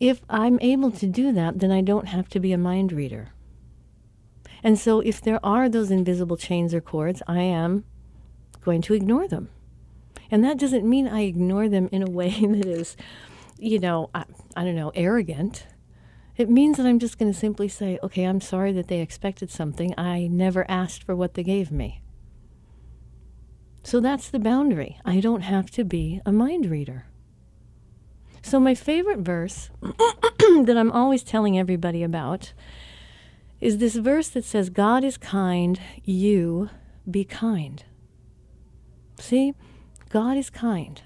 If 0.00 0.20
I'm 0.28 0.58
able 0.60 0.90
to 0.90 1.06
do 1.06 1.32
that, 1.32 1.60
then 1.60 1.70
I 1.70 1.80
don't 1.80 2.08
have 2.08 2.28
to 2.30 2.40
be 2.40 2.52
a 2.52 2.58
mind 2.58 2.92
reader. 2.92 3.28
And 4.62 4.78
so, 4.78 5.00
if 5.00 5.20
there 5.20 5.44
are 5.44 5.68
those 5.68 5.90
invisible 5.90 6.36
chains 6.36 6.74
or 6.74 6.80
cords, 6.80 7.22
I 7.26 7.40
am 7.42 7.84
going 8.62 8.82
to 8.82 8.94
ignore 8.94 9.28
them. 9.28 9.48
And 10.30 10.42
that 10.44 10.58
doesn't 10.58 10.88
mean 10.88 11.06
I 11.06 11.22
ignore 11.22 11.68
them 11.68 11.88
in 11.92 12.02
a 12.02 12.10
way 12.10 12.30
that 12.40 12.66
is, 12.66 12.96
you 13.58 13.78
know, 13.78 14.10
I, 14.14 14.24
I 14.56 14.64
don't 14.64 14.76
know, 14.76 14.92
arrogant. 14.94 15.66
It 16.36 16.50
means 16.50 16.76
that 16.76 16.86
I'm 16.86 16.98
just 16.98 17.18
going 17.18 17.32
to 17.32 17.38
simply 17.38 17.68
say, 17.68 17.98
okay, 18.02 18.24
I'm 18.24 18.40
sorry 18.40 18.72
that 18.72 18.88
they 18.88 19.00
expected 19.00 19.50
something. 19.50 19.94
I 19.96 20.26
never 20.26 20.70
asked 20.70 21.02
for 21.02 21.16
what 21.16 21.34
they 21.34 21.42
gave 21.42 21.70
me. 21.70 22.02
So 23.82 24.00
that's 24.00 24.28
the 24.28 24.38
boundary. 24.38 24.98
I 25.04 25.20
don't 25.20 25.42
have 25.42 25.70
to 25.72 25.84
be 25.84 26.20
a 26.26 26.32
mind 26.32 26.66
reader. 26.66 27.06
So, 28.42 28.60
my 28.60 28.76
favorite 28.76 29.18
verse 29.18 29.70
that 29.80 30.76
I'm 30.78 30.92
always 30.92 31.24
telling 31.24 31.58
everybody 31.58 32.04
about 32.04 32.52
is 33.60 33.78
this 33.78 33.96
verse 33.96 34.28
that 34.28 34.44
says, 34.44 34.70
God 34.70 35.02
is 35.02 35.16
kind, 35.16 35.80
you 36.04 36.70
be 37.10 37.24
kind. 37.24 37.82
See, 39.18 39.54
God 40.10 40.36
is 40.36 40.48
kind, 40.48 41.02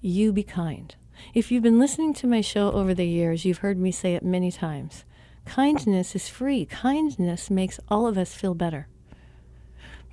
you 0.00 0.32
be 0.32 0.42
kind. 0.42 0.94
If 1.34 1.50
you've 1.50 1.62
been 1.62 1.78
listening 1.78 2.14
to 2.14 2.26
my 2.26 2.40
show 2.40 2.72
over 2.72 2.94
the 2.94 3.06
years, 3.06 3.44
you've 3.44 3.58
heard 3.58 3.78
me 3.78 3.92
say 3.92 4.14
it 4.14 4.24
many 4.24 4.50
times. 4.50 5.04
Kindness 5.44 6.14
is 6.14 6.28
free. 6.28 6.66
Kindness 6.66 7.50
makes 7.50 7.80
all 7.88 8.06
of 8.06 8.18
us 8.18 8.34
feel 8.34 8.54
better 8.54 8.88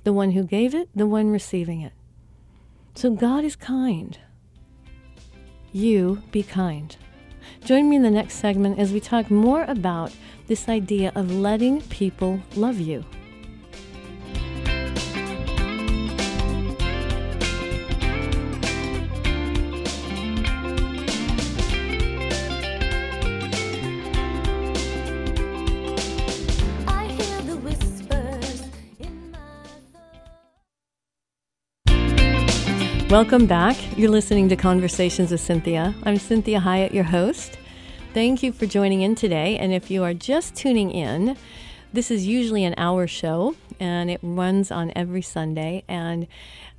the 0.06 0.12
one 0.12 0.30
who 0.30 0.44
gave 0.44 0.72
it, 0.72 0.88
the 0.94 1.04
one 1.04 1.30
receiving 1.30 1.80
it. 1.80 1.92
So 2.94 3.10
God 3.10 3.42
is 3.42 3.56
kind. 3.56 4.16
You 5.72 6.22
be 6.30 6.44
kind. 6.44 6.96
Join 7.64 7.90
me 7.90 7.96
in 7.96 8.02
the 8.02 8.10
next 8.12 8.34
segment 8.34 8.78
as 8.78 8.92
we 8.92 9.00
talk 9.00 9.32
more 9.32 9.64
about 9.64 10.12
this 10.46 10.68
idea 10.68 11.10
of 11.16 11.32
letting 11.32 11.82
people 11.82 12.40
love 12.54 12.78
you. 12.78 13.04
Welcome 33.08 33.46
back. 33.46 33.76
You're 33.96 34.10
listening 34.10 34.48
to 34.48 34.56
Conversations 34.56 35.30
with 35.30 35.40
Cinthia. 35.40 35.94
I'm 36.02 36.16
Cinthia 36.16 36.60
Hiett, 36.60 36.92
your 36.92 37.04
host. 37.04 37.56
Thank 38.12 38.42
you 38.42 38.50
for 38.50 38.66
joining 38.66 39.02
in 39.02 39.14
today. 39.14 39.56
And 39.58 39.72
if 39.72 39.92
you 39.92 40.02
are 40.02 40.12
just 40.12 40.56
tuning 40.56 40.90
in, 40.90 41.36
this 41.92 42.10
is 42.10 42.26
usually 42.26 42.64
an 42.64 42.74
hour 42.76 43.06
show 43.06 43.54
and 43.78 44.10
it 44.10 44.18
runs 44.24 44.72
on 44.72 44.92
every 44.96 45.22
Sunday. 45.22 45.84
And 45.86 46.26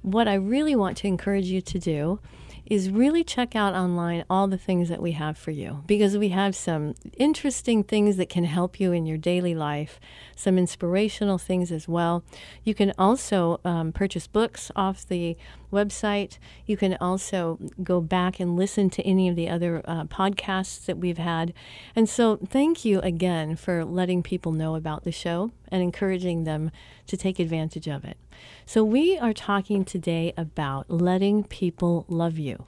what 0.01 0.27
I 0.27 0.33
really 0.33 0.75
want 0.75 0.97
to 0.97 1.07
encourage 1.07 1.45
you 1.45 1.61
to 1.61 1.79
do 1.79 2.19
is 2.65 2.89
really 2.89 3.23
check 3.23 3.55
out 3.55 3.73
online 3.73 4.25
all 4.29 4.47
the 4.47 4.57
things 4.57 4.89
that 4.89 5.01
we 5.01 5.13
have 5.13 5.37
for 5.37 5.51
you 5.51 5.81
because 5.87 6.17
we 6.17 6.27
have 6.29 6.57
some 6.57 6.93
interesting 7.15 7.85
things 7.85 8.17
that 8.17 8.27
can 8.27 8.43
help 8.43 8.81
you 8.81 8.91
in 8.91 9.05
your 9.05 9.17
daily 9.17 9.55
life, 9.55 9.97
some 10.37 10.57
inspirational 10.57 11.37
things 11.37 11.71
as 11.71 11.87
well. 11.87 12.23
You 12.63 12.75
can 12.75 12.93
also 12.97 13.59
um, 13.65 13.91
purchase 13.91 14.27
books 14.27 14.71
off 14.75 15.07
the 15.07 15.35
website. 15.73 16.37
You 16.65 16.77
can 16.77 16.95
also 17.01 17.59
go 17.83 17.99
back 17.99 18.39
and 18.39 18.55
listen 18.55 18.89
to 18.91 19.03
any 19.03 19.27
of 19.27 19.35
the 19.35 19.49
other 19.49 19.81
uh, 19.85 20.05
podcasts 20.05 20.85
that 20.85 20.99
we've 20.99 21.17
had. 21.17 21.53
And 21.95 22.07
so, 22.07 22.37
thank 22.37 22.85
you 22.85 22.99
again 23.01 23.55
for 23.55 23.83
letting 23.83 24.23
people 24.23 24.51
know 24.51 24.75
about 24.75 25.03
the 25.03 25.11
show 25.11 25.51
and 25.69 25.81
encouraging 25.81 26.43
them 26.43 26.71
to 27.07 27.17
take 27.17 27.39
advantage 27.39 27.87
of 27.87 28.05
it. 28.05 28.17
So, 28.65 28.83
we 28.83 29.17
are 29.17 29.33
talking 29.33 29.83
today 29.83 30.33
about 30.37 30.89
letting 30.89 31.43
people 31.43 32.05
love 32.07 32.37
you. 32.37 32.65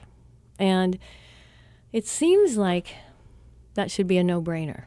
And 0.58 0.98
it 1.94 2.08
seems 2.08 2.58
like 2.58 2.96
that 3.76 3.92
should 3.92 4.08
be 4.08 4.18
a 4.18 4.24
no 4.24 4.42
brainer. 4.42 4.86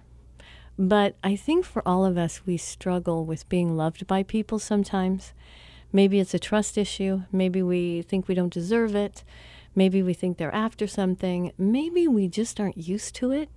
But 0.78 1.16
I 1.22 1.36
think 1.36 1.64
for 1.64 1.86
all 1.86 2.04
of 2.04 2.16
us, 2.16 2.46
we 2.46 2.56
struggle 2.56 3.24
with 3.24 3.48
being 3.48 3.76
loved 3.76 4.06
by 4.06 4.22
people 4.22 4.58
sometimes. 4.58 5.32
Maybe 5.92 6.18
it's 6.18 6.34
a 6.34 6.38
trust 6.38 6.78
issue. 6.78 7.22
Maybe 7.30 7.62
we 7.62 8.02
think 8.02 8.26
we 8.26 8.34
don't 8.34 8.52
deserve 8.52 8.94
it. 8.94 9.24
Maybe 9.74 10.02
we 10.02 10.14
think 10.14 10.38
they're 10.38 10.54
after 10.54 10.86
something. 10.86 11.52
Maybe 11.58 12.08
we 12.08 12.28
just 12.28 12.58
aren't 12.58 12.78
used 12.78 13.14
to 13.16 13.30
it. 13.30 13.48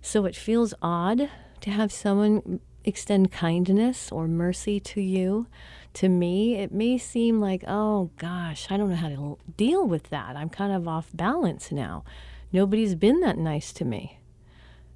So 0.00 0.24
it 0.24 0.36
feels 0.36 0.74
odd 0.82 1.30
to 1.60 1.70
have 1.70 1.92
someone 1.92 2.60
extend 2.84 3.30
kindness 3.30 4.10
or 4.10 4.26
mercy 4.26 4.80
to 4.80 5.00
you 5.00 5.46
to 5.94 6.08
me, 6.08 6.56
it 6.56 6.72
may 6.72 6.96
seem 6.96 7.40
like, 7.40 7.64
oh 7.68 8.10
gosh, 8.16 8.66
I 8.70 8.76
don't 8.76 8.90
know 8.90 8.96
how 8.96 9.08
to 9.08 9.38
deal 9.56 9.86
with 9.86 10.04
that. 10.04 10.36
I'm 10.36 10.48
kind 10.48 10.72
of 10.72 10.88
off 10.88 11.10
balance 11.12 11.70
now. 11.70 12.04
Nobody's 12.52 12.94
been 12.94 13.20
that 13.20 13.38
nice 13.38 13.72
to 13.74 13.84
me. 13.84 14.18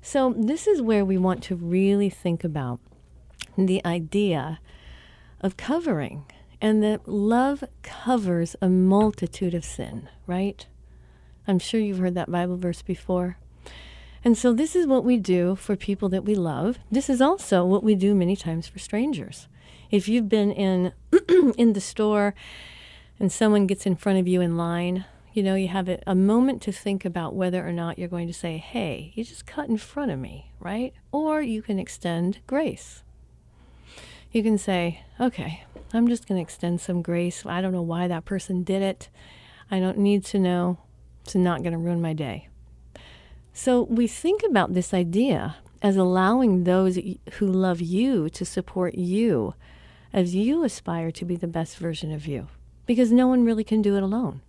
So, 0.09 0.33
this 0.39 0.69
is 0.69 0.81
where 0.81 1.05
we 1.05 1.19
want 1.19 1.43
to 1.43 1.57
really 1.57 2.09
think 2.09 2.45
about 2.45 2.79
the 3.59 3.85
idea 3.85 4.61
of 5.41 5.57
covering, 5.57 6.27
and 6.61 6.81
that 6.85 7.09
love 7.09 7.65
covers 7.83 8.55
a 8.63 8.69
multitude 8.69 9.53
of 9.53 9.65
sin, 9.65 10.09
right? 10.25 10.65
I'm 11.49 11.59
sure 11.59 11.81
you've 11.81 11.99
heard 11.99 12.15
that 12.15 12.31
Bible 12.31 12.57
verse 12.57 12.83
before. 12.83 13.39
And 14.25 14.39
so, 14.39 14.53
this 14.53 14.77
is 14.77 14.87
what 14.87 15.03
we 15.03 15.17
do 15.17 15.57
for 15.57 15.75
people 15.75 16.09
that 16.11 16.25
we 16.25 16.37
love. 16.37 16.79
This 16.89 17.11
is 17.11 17.21
also 17.21 17.65
what 17.65 17.83
we 17.83 17.97
do 17.97 18.15
many 18.15 18.37
times 18.37 18.69
for 18.69 18.79
strangers. 18.79 19.49
If 19.91 20.07
you've 20.09 20.29
been 20.29 20.53
in 20.53 20.93
in 21.59 21.73
the 21.73 21.81
store 21.81 22.33
and 23.19 23.33
someone 23.33 23.67
gets 23.67 23.87
in 23.87 23.97
front 23.97 24.21
of 24.21 24.29
you 24.29 24.41
in 24.41 24.57
line, 24.57 25.05
you 25.37 25.43
know, 25.43 25.55
you 25.55 25.69
have 25.69 25.87
a, 26.07 26.15
moment 26.15 26.63
to 26.63 26.73
think 26.73 27.05
about 27.05 27.35
whether 27.35 27.69
or 27.69 27.71
not 27.71 27.99
you're 27.99 28.09
going 28.09 28.27
to 28.27 28.33
say, 28.33 28.57
"Hey, 28.57 29.13
you 29.15 29.23
just 29.23 29.45
cut 29.45 29.69
in 29.69 29.77
front 29.77 30.11
of 30.11 30.19
me," 30.19 30.51
right? 30.59 30.95
Or 31.13 31.43
you 31.43 31.61
can 31.61 31.79
extend 31.79 32.39
grace. 32.47 33.03
you 34.33 34.43
can 34.43 34.57
say, 34.57 35.03
okay, 35.21 35.65
I'm 35.93 36.09
just 36.09 36.27
going 36.27 36.39
to 36.39 36.43
extend 36.43 36.81
some 36.81 37.03
grace. 37.03 37.45
I 37.45 37.61
don't 37.61 37.73
know 37.73 37.83
why 37.83 38.09
that 38.09 38.25
person 38.25 38.65
did 38.65 38.81
it. 38.81 39.11
I 39.71 39.79
don't 39.79 39.99
need 39.99 40.25
to 40.27 40.39
know. 40.39 40.79
It's 41.25 41.35
not 41.35 41.63
going 41.63 41.73
to 41.73 41.79
ruin 41.79 42.01
my 42.01 42.15
day. 42.15 42.49
So 43.53 43.83
we 43.83 44.07
think 44.07 44.43
about 44.43 44.73
this 44.73 44.95
idea 44.95 45.57
as 45.83 45.97
allowing 45.97 46.65
those 46.65 46.99
who 47.35 47.47
love 47.47 47.81
you 47.83 48.31
to 48.31 48.45
support 48.45 48.95
you 48.95 49.55
as 50.13 50.35
you 50.35 50.65
aspire 50.65 51.11
to 51.13 51.25
be 51.27 51.37
the 51.37 51.47
best 51.47 51.77
version 51.77 52.11
of 52.11 52.27
you, 52.27 52.49
because 52.87 53.13
no 53.13 53.27
one 53.27 53.45
really 53.45 53.65
can 53.65 53.83
do 53.83 53.97
it 53.97 54.03
alone. 54.03 54.41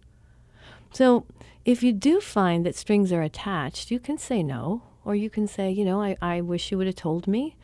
So 0.91 1.25
if 1.65 1.83
you 1.83 1.93
do 1.93 2.21
find 2.21 2.65
that 2.65 2.75
strings 2.75 3.11
are 3.11 3.21
attached, 3.21 3.91
you 3.91 3.99
can 3.99 4.17
say 4.17 4.41
no, 4.41 4.83
or 5.03 5.15
you 5.15 5.29
can 5.29 5.47
say, 5.47 5.71
you 5.71 5.85
know, 5.85 6.01
I, 6.01 6.17
I 6.21 6.41
wish 6.41 6.71
you 6.71 6.77
would 6.77 6.87
have 6.87 6.95
told 6.95 7.27
me 7.27 7.55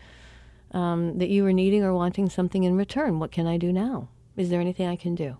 um, 0.72 1.18
that 1.18 1.30
you 1.30 1.44
were 1.44 1.54
needing 1.54 1.84
or 1.84 1.94
wanting 1.94 2.30
something 2.30 2.64
in 2.64 2.76
return. 2.76 3.20
What 3.20 3.32
can 3.32 3.48
I 3.48 3.58
do 3.58 3.72
now? 3.72 4.10
Is 4.36 4.50
there 4.50 4.62
anything 4.62 4.88
I 4.88 4.96
can 4.96 5.16
do? 5.16 5.38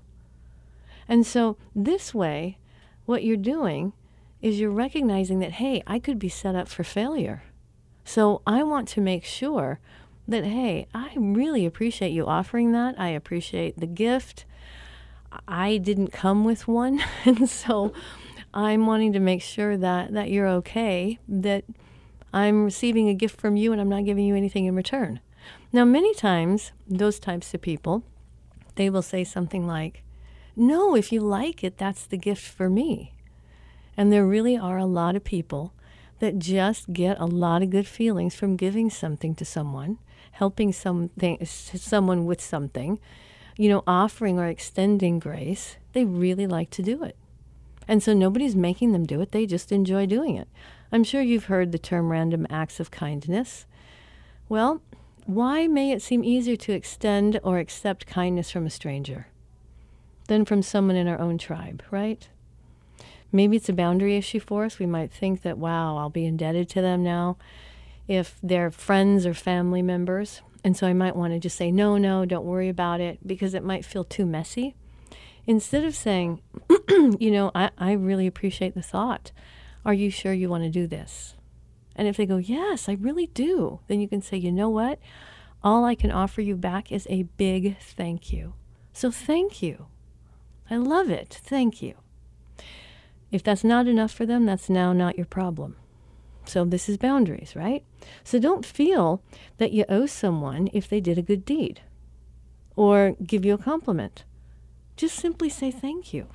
And 1.08 1.26
so 1.26 1.58
this 1.76 2.14
way, 2.14 2.58
what 3.06 3.24
you're 3.24 3.38
doing 3.38 3.94
is 4.42 4.60
you're 4.60 4.72
recognizing 4.72 5.40
that, 5.40 5.54
hey, 5.54 5.82
I 5.88 6.00
could 6.00 6.20
be 6.20 6.30
set 6.30 6.56
up 6.56 6.68
for 6.68 6.84
failure. 6.84 7.44
So 8.06 8.42
I 8.46 8.64
want 8.64 8.88
to 8.90 9.02
make 9.02 9.24
sure 9.24 9.80
that, 10.28 10.44
hey, 10.46 10.88
I 10.94 11.12
really 11.16 11.66
appreciate 11.66 12.12
you 12.12 12.26
offering 12.26 12.72
that. 12.74 13.00
I 13.00 13.10
appreciate 13.10 13.80
the 13.80 13.88
gift. 13.88 14.46
I 15.48 15.78
didn't 15.78 16.14
come 16.14 16.44
with 16.44 16.68
one. 16.68 17.02
and 17.26 17.50
so 17.50 17.94
I'm 18.54 18.86
wanting 18.86 19.14
to 19.14 19.20
make 19.20 19.42
sure 19.42 19.78
that, 19.78 20.14
that 20.14 20.30
you're 20.30 20.48
okay, 20.48 21.20
that 21.28 21.66
I'm 22.34 22.66
receiving 22.66 23.10
a 23.10 23.14
gift 23.14 23.40
from 23.40 23.56
you 23.56 23.72
and 23.72 23.82
I'm 23.82 23.90
not 23.90 24.06
giving 24.06 24.26
you 24.26 24.36
anything 24.36 24.66
in 24.66 24.76
return. 24.76 25.20
Now, 25.72 25.86
many 25.86 26.14
times, 26.14 26.72
those 26.88 27.20
types 27.20 27.54
of 27.54 27.62
people, 27.62 28.04
they 28.76 28.90
will 28.90 29.02
say 29.02 29.24
something 29.24 29.68
like, 29.68 30.04
No, 30.56 30.96
if 30.96 31.12
you 31.12 31.22
like 31.22 31.64
it, 31.64 31.78
that's 31.78 32.06
the 32.06 32.18
gift 32.18 32.44
for 32.44 32.70
me. 32.70 33.14
And 33.98 34.12
there 34.12 34.26
really 34.26 34.58
are 34.58 34.78
a 34.78 34.86
lot 34.86 35.16
of 35.16 35.24
people 35.24 35.74
that 36.20 36.40
just 36.40 36.94
get 36.94 37.20
a 37.20 37.26
lot 37.26 37.62
of 37.62 37.70
good 37.70 37.88
feelings 37.88 38.36
from 38.36 38.56
giving 38.56 38.90
something 38.90 39.36
to 39.36 39.46
someone, 39.46 39.98
helping 40.32 40.72
something, 40.72 41.44
someone 41.46 42.26
with 42.26 42.42
something, 42.42 43.00
you 43.58 43.70
know, 43.70 43.84
offering 43.86 44.40
or 44.40 44.48
extending 44.48 45.20
grace. 45.20 45.78
They 45.94 46.06
really 46.06 46.48
like 46.48 46.70
to 46.72 46.82
do 46.82 47.04
it. 47.04 47.16
And 47.88 48.02
so 48.02 48.14
nobody's 48.14 48.56
making 48.56 48.92
them 48.92 49.06
do 49.06 49.22
it, 49.22 49.32
they 49.32 49.46
just 49.46 49.72
enjoy 49.72 50.06
doing 50.06 50.36
it. 50.36 50.48
I'm 50.92 51.04
sure 51.04 51.22
you've 51.22 51.46
heard 51.46 51.72
the 51.72 51.80
term 51.80 52.10
random 52.10 52.48
acts 52.50 52.80
of 52.80 52.92
kindness. 52.92 53.66
Well, 54.48 54.82
why 55.26 55.68
may 55.68 55.92
it 55.92 56.02
seem 56.02 56.24
easier 56.24 56.56
to 56.58 56.74
extend 56.74 57.40
or 57.44 57.58
accept 57.58 58.06
kindness 58.06 58.52
from 58.52 58.66
a 58.66 58.70
stranger 58.70 59.28
than 60.28 60.46
from 60.46 60.62
someone 60.62 60.96
in 60.96 61.08
our 61.08 61.20
own 61.20 61.38
tribe, 61.38 61.84
right? 61.92 62.28
Maybe 63.32 63.58
it's 63.58 63.70
a 63.70 63.74
boundary 63.74 64.16
issue 64.16 64.40
for 64.40 64.66
us. 64.66 64.80
We 64.80 64.86
might 64.86 65.12
think 65.12 65.42
that, 65.42 65.58
wow, 65.58 65.98
I'll 65.98 66.10
be 66.10 66.26
indebted 66.26 66.70
to 66.70 66.82
them 66.82 67.04
now 67.04 67.38
if 68.08 68.38
they're 68.44 68.70
friends 68.70 69.26
or 69.26 69.34
family 69.34 69.82
members. 69.82 70.42
And 70.64 70.78
so 70.78 70.88
I 70.88 70.94
might 70.94 71.16
want 71.16 71.34
to 71.34 71.40
just 71.40 71.58
say, 71.58 71.72
no, 71.72 71.98
no, 71.98 72.26
don't 72.26 72.46
worry 72.46 72.70
about 72.70 73.02
it 73.02 73.26
because 73.26 73.54
it 73.54 73.64
might 73.64 73.86
feel 73.86 74.04
too 74.04 74.26
messy. 74.26 74.76
Instead 75.46 75.84
of 75.84 75.96
saying, 75.96 76.42
you 76.90 77.32
know, 77.32 77.52
I, 77.54 77.70
I 77.78 77.92
really 77.94 78.28
appreciate 78.28 78.76
the 78.76 78.82
thought. 78.82 79.32
Are 79.86 79.94
you 79.94 80.10
sure 80.10 80.32
you 80.32 80.50
want 80.50 80.64
to 80.64 80.70
do 80.70 80.88
this? 80.88 81.36
And 81.96 82.08
if 82.08 82.16
they 82.16 82.26
go, 82.26 82.38
yes, 82.38 82.88
I 82.88 82.94
really 82.94 83.28
do, 83.28 83.82
then 83.88 84.00
you 84.00 84.08
can 84.08 84.22
say, 84.22 84.38
you 84.38 84.52
know 84.52 84.70
what? 84.70 85.00
All 85.64 85.84
I 85.84 85.96
can 85.96 86.12
offer 86.12 86.42
you 86.42 86.56
back 86.56 86.92
is 86.92 87.06
a 87.10 87.24
big 87.24 87.78
thank 87.80 88.32
you. 88.32 88.54
So 88.94 89.12
thank 89.12 89.62
you. 89.62 89.88
I 90.70 90.78
love 90.78 91.10
it. 91.10 91.40
Thank 91.44 91.82
you. 91.82 91.96
If 93.32 93.44
that's 93.44 93.64
not 93.64 93.88
enough 93.88 94.12
for 94.12 94.26
them, 94.26 94.46
that's 94.46 94.70
now 94.70 94.94
not 94.94 95.18
your 95.18 95.26
problem. 95.26 95.76
So 96.46 96.66
this 96.66 96.88
is 96.88 96.98
boundaries, 96.98 97.56
right? 97.56 97.84
So 98.24 98.40
don't 98.40 98.66
feel 98.66 99.22
that 99.58 99.72
you 99.72 99.86
owe 99.90 100.06
someone 100.06 100.70
if 100.74 100.88
they 100.88 101.00
did 101.00 101.18
a 101.18 101.24
good 101.24 101.46
deed 101.46 101.82
or 102.76 103.16
give 103.26 103.46
you 103.46 103.54
a 103.54 103.58
compliment. 103.58 104.24
Just 104.96 105.16
simply 105.16 105.50
say 105.50 105.72
thank 105.72 106.14
you. 106.14 106.28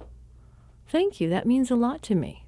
Thank 0.88 1.20
you. 1.20 1.28
That 1.28 1.46
means 1.46 1.70
a 1.70 1.76
lot 1.76 2.02
to 2.02 2.14
me. 2.14 2.44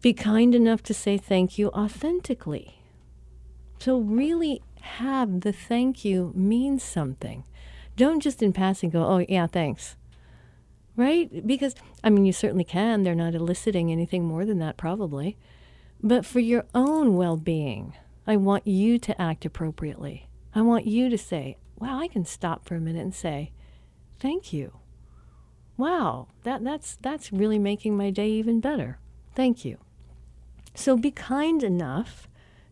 Be 0.00 0.12
kind 0.12 0.54
enough 0.54 0.82
to 0.84 0.94
say 0.94 1.16
thank 1.16 1.58
you 1.58 1.68
authentically. 1.68 2.78
So 3.78 3.98
really 3.98 4.62
have 4.80 5.40
the 5.40 5.52
thank 5.52 6.04
you 6.04 6.32
mean 6.34 6.78
something. 6.78 7.44
Don't 7.96 8.20
just 8.20 8.42
in 8.42 8.52
passing 8.52 8.90
go, 8.90 9.04
oh, 9.04 9.24
yeah, 9.28 9.46
thanks 9.46 9.96
right? 10.96 11.46
Because, 11.46 11.74
I 12.04 12.10
mean, 12.10 12.24
you 12.24 12.32
certainly 12.32 12.64
can. 12.64 13.02
They're 13.02 13.14
not 13.14 13.34
eliciting 13.34 13.90
anything 13.90 14.24
more 14.24 14.44
than 14.44 14.58
that, 14.58 14.76
probably. 14.76 15.36
But 16.02 16.26
for 16.26 16.40
your 16.40 16.64
own 16.74 17.16
well 17.16 17.36
being, 17.36 17.94
I 18.26 18.36
want 18.36 18.66
you 18.66 18.98
to 18.98 19.20
act 19.20 19.44
appropriately. 19.44 20.28
I 20.54 20.62
want 20.62 20.86
you 20.86 21.08
to 21.08 21.18
say, 21.18 21.56
wow, 21.78 21.98
I 21.98 22.08
can 22.08 22.24
stop 22.24 22.64
for 22.64 22.74
a 22.74 22.80
minute 22.80 23.02
and 23.02 23.14
say, 23.14 23.52
thank 24.18 24.52
you. 24.52 24.72
Wow, 25.76 26.28
that, 26.42 26.64
that's, 26.64 26.96
that's 27.00 27.32
really 27.32 27.58
making 27.58 27.96
my 27.96 28.10
day 28.10 28.28
even 28.30 28.60
better. 28.60 28.98
Thank 29.34 29.64
you. 29.64 29.78
So 30.74 30.96
be 30.96 31.10
kind 31.10 31.62
enough 31.62 32.28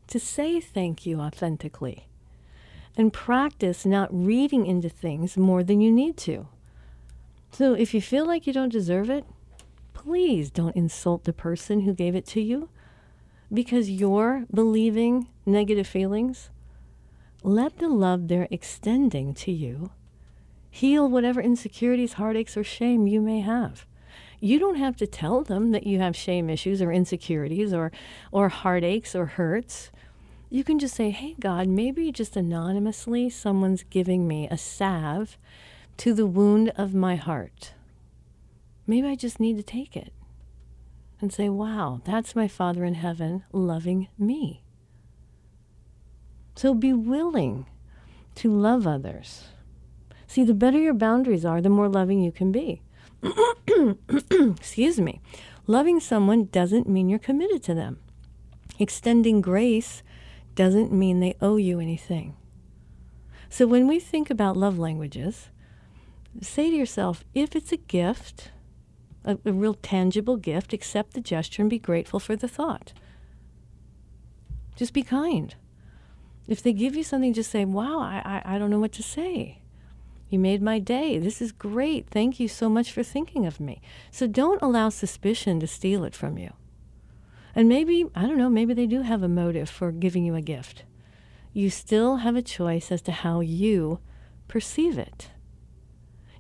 to 0.09 0.19
say 0.19 0.61
thank 0.61 1.07
you 1.07 1.21
authentically 1.21 2.09
and 2.97 3.13
practice 3.13 3.87
not 3.87 4.09
reading 4.13 4.67
into 4.67 4.89
things 4.89 5.37
more 5.37 5.63
than 5.63 5.81
you 5.81 5.93
need 5.93 6.17
to. 6.19 6.49
So 7.53 7.75
if 7.75 7.95
you 7.95 8.03
feel 8.03 8.27
like 8.27 8.47
you 8.47 8.53
don't 8.53 8.73
deserve 8.73 9.09
it, 9.09 9.25
please 9.95 10.51
don't 10.51 10.77
insult 10.77 11.25
the 11.25 11.33
person 11.33 11.81
who 11.81 11.95
gave 11.95 12.15
it 12.15 12.27
to 12.27 12.41
you 12.41 12.69
because 13.53 13.91
you're 13.91 14.45
believing 14.53 15.29
negative 15.45 15.87
feelings. 15.87 16.51
Let 17.43 17.79
the 17.79 17.89
love 17.89 18.29
they're 18.29 18.49
extending 18.51 19.35
to 19.35 19.53
you 19.53 19.91
heal 20.71 21.09
whatever 21.09 21.41
insecurities, 21.41 22.15
heartaches, 22.15 22.57
or 22.57 22.65
shame 22.65 23.07
you 23.07 23.21
may 23.21 23.41
have. 23.41 23.87
You 24.39 24.59
don't 24.59 24.77
have 24.77 24.97
to 24.97 25.07
tell 25.07 25.43
them 25.43 25.73
that 25.73 25.87
you 25.87 25.99
have 25.99 26.17
shame 26.17 26.49
issues 26.49 26.81
or 26.81 26.93
insecurities 26.93 27.75
or, 27.75 27.93
or 28.33 28.49
heartaches 28.49 29.15
or 29.15 29.27
hurts. 29.27 29.91
You 30.49 30.65
can 30.65 30.79
just 30.79 30.95
say, 30.95 31.11
hey, 31.11 31.35
God, 31.39 31.69
maybe 31.69 32.11
just 32.13 32.37
anonymously 32.37 33.29
someone's 33.31 33.83
giving 33.83 34.27
me 34.27 34.49
a 34.49 34.57
salve 34.57 35.37
to 35.99 36.15
the 36.15 36.27
wound 36.27 36.73
of 36.77 36.95
my 36.95 37.17
heart. 37.17 37.75
Maybe 38.87 39.09
I 39.09 39.15
just 39.15 39.41
need 39.41 39.57
to 39.57 39.63
take 39.63 39.97
it 39.97 40.13
and 41.21 41.33
say, 41.33 41.49
wow, 41.49 42.01
that's 42.05 42.37
my 42.37 42.49
Father 42.49 42.85
in 42.85 42.95
heaven 42.95 43.45
loving 43.53 44.09
me. 44.19 44.63
So 46.57 46.75
be 46.75 46.93
willing 46.93 47.67
to 48.37 48.51
love 48.51 48.87
others. 48.87 49.45
See, 50.27 50.45
the 50.45 50.55
better 50.55 50.79
your 50.79 50.95
boundaries 50.95 51.45
are, 51.45 51.61
the 51.61 51.69
more 51.69 51.89
loving 51.89 52.21
you 52.21 52.33
can 52.33 52.53
be. 52.53 52.83
Excuse 54.31 55.01
me. 55.01 55.21
Loving 55.67 56.01
someone 56.01 56.47
doesn't 56.47 56.89
mean 56.89 57.09
you're 57.09 57.19
committed 57.19 57.63
to 57.65 57.75
them. 57.75 57.99
Extending 58.79 59.41
grace 59.41 60.03
doesn't 60.55 60.93
mean 60.93 61.21
they 61.21 61.37
owe 61.41 61.57
you 61.57 61.81
anything. 61.81 62.37
So 63.49 63.67
when 63.67 63.87
we 63.89 63.99
think 63.99 64.31
about 64.31 64.57
love 64.57 64.79
languages, 64.79 65.49
say 66.41 66.71
to 66.71 66.77
yourself 66.77 67.25
if 67.35 67.57
it's 67.57 67.73
a 67.73 67.77
gift, 67.77 68.51
a, 69.25 69.39
a, 69.45 69.53
real 69.53 69.75
tangible 69.75 70.37
gift, 70.37 70.73
accept 70.73 71.15
the 71.15 71.21
gesture 71.21 71.63
and 71.63 71.71
be 71.71 71.79
grateful 71.79 72.21
for 72.21 72.37
the 72.37 72.49
thought. 72.49 72.93
Just 74.77 74.93
be 74.93 75.03
kind. 75.03 75.55
If 76.49 76.63
they 76.63 76.73
give 76.73 76.97
you 76.97 77.03
something, 77.03 77.33
just 77.33 77.51
say, 77.51 77.65
Wow, 77.65 78.01
I, 78.01 78.43
I, 78.45 78.55
I 78.55 78.59
don't 78.59 78.71
know 78.71 78.81
what 78.81 78.93
to 78.93 79.03
say. 79.03 79.61
You 80.31 80.39
made 80.39 80.63
my 80.63 80.79
day. 80.79 81.19
This 81.19 81.43
is 81.43 81.51
great. 81.51 82.09
Thank 82.09 82.39
you 82.39 82.47
so 82.47 82.69
much 82.69 82.93
for 82.93 83.03
thinking 83.03 83.47
of 83.47 83.59
me. 83.59 83.83
So 84.13 84.27
don't 84.27 84.63
allow 84.63 84.89
suspicion 84.89 85.59
to 85.61 85.67
steal 85.67 86.05
it 86.05 86.15
from 86.15 86.39
you. 86.39 86.53
And 87.55 87.69
maybe, 87.69 88.07
I 88.15 88.23
don't 88.23 88.39
know, 88.39 88.49
maybe 88.49 88.73
they 88.75 88.87
do 88.87 89.03
have 89.03 89.25
a 89.25 89.29
motive 89.29 89.69
for 89.69 89.91
giving 89.91 90.25
you 90.25 90.37
a 90.37 90.41
gift. 90.41 90.85
You 91.53 91.69
still 91.69 92.19
have 92.19 92.37
a 92.37 92.43
choice 92.43 92.93
as 92.93 93.03
to 93.03 93.13
how 93.13 93.41
you 93.41 93.99
perceive 94.47 94.99
it. 94.99 95.31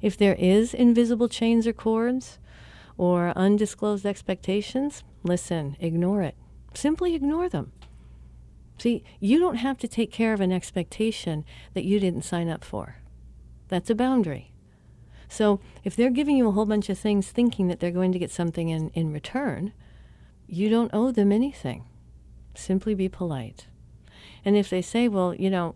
If 0.01 0.16
there 0.16 0.35
is 0.35 0.73
invisible 0.73 1.29
chains 1.29 1.66
or 1.66 1.73
cords 1.73 2.38
or 3.00 3.32
undisclosed 3.34 4.04
expectations, 4.04 5.04
listen, 5.22 5.74
ignore 5.80 6.20
it. 6.20 6.34
Simply 6.74 7.14
ignore 7.14 7.48
them. 7.48 7.72
See, 8.76 9.02
you 9.18 9.38
don't 9.38 9.54
have 9.54 9.78
to 9.78 9.88
take 9.88 10.12
care 10.12 10.34
of 10.34 10.42
an 10.42 10.52
expectation 10.52 11.46
that 11.72 11.86
you 11.86 11.98
didn't 11.98 12.26
sign 12.26 12.50
up 12.50 12.62
for. 12.62 12.96
That's 13.68 13.88
a 13.88 13.94
boundary. 13.94 14.52
So 15.30 15.60
if 15.82 15.96
they're 15.96 16.10
giving 16.10 16.36
you 16.36 16.46
a 16.48 16.52
whole 16.52 16.66
bunch 16.66 16.90
of 16.90 16.98
things 16.98 17.30
thinking 17.30 17.68
that 17.68 17.80
they're 17.80 17.90
going 17.90 18.12
to 18.12 18.18
get 18.18 18.30
something 18.30 18.68
in, 18.68 18.90
in 18.90 19.14
return, 19.14 19.72
you 20.46 20.68
don't 20.68 20.90
owe 20.92 21.10
them 21.10 21.32
anything. 21.32 21.86
Simply 22.54 22.94
be 22.94 23.08
polite. 23.08 23.66
And 24.44 24.58
if 24.58 24.68
they 24.68 24.82
say, 24.82 25.08
well, 25.08 25.34
you 25.34 25.48
know, 25.48 25.74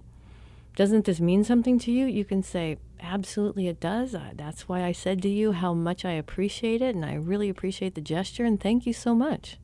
Doesn't 0.76 1.04
this 1.04 1.20
mean 1.20 1.44
something 1.44 1.78
to 1.80 1.92
you? 1.92 2.06
You 2.06 2.24
can 2.24 2.42
say, 2.42 2.78
Absolutely, 3.00 3.68
it 3.68 3.80
does. 3.80 4.16
That's 4.34 4.66
why 4.66 4.82
I 4.82 4.92
said 4.92 5.20
to 5.22 5.28
you 5.28 5.52
how 5.52 5.74
much 5.74 6.04
I 6.06 6.12
appreciate 6.12 6.80
it, 6.80 6.94
and 6.94 7.04
I 7.04 7.14
really 7.14 7.50
appreciate 7.50 7.94
the 7.94 8.00
gesture, 8.00 8.44
and 8.44 8.58
thank 8.58 8.86
you 8.86 8.94
so 8.94 9.14
much. 9.14 9.58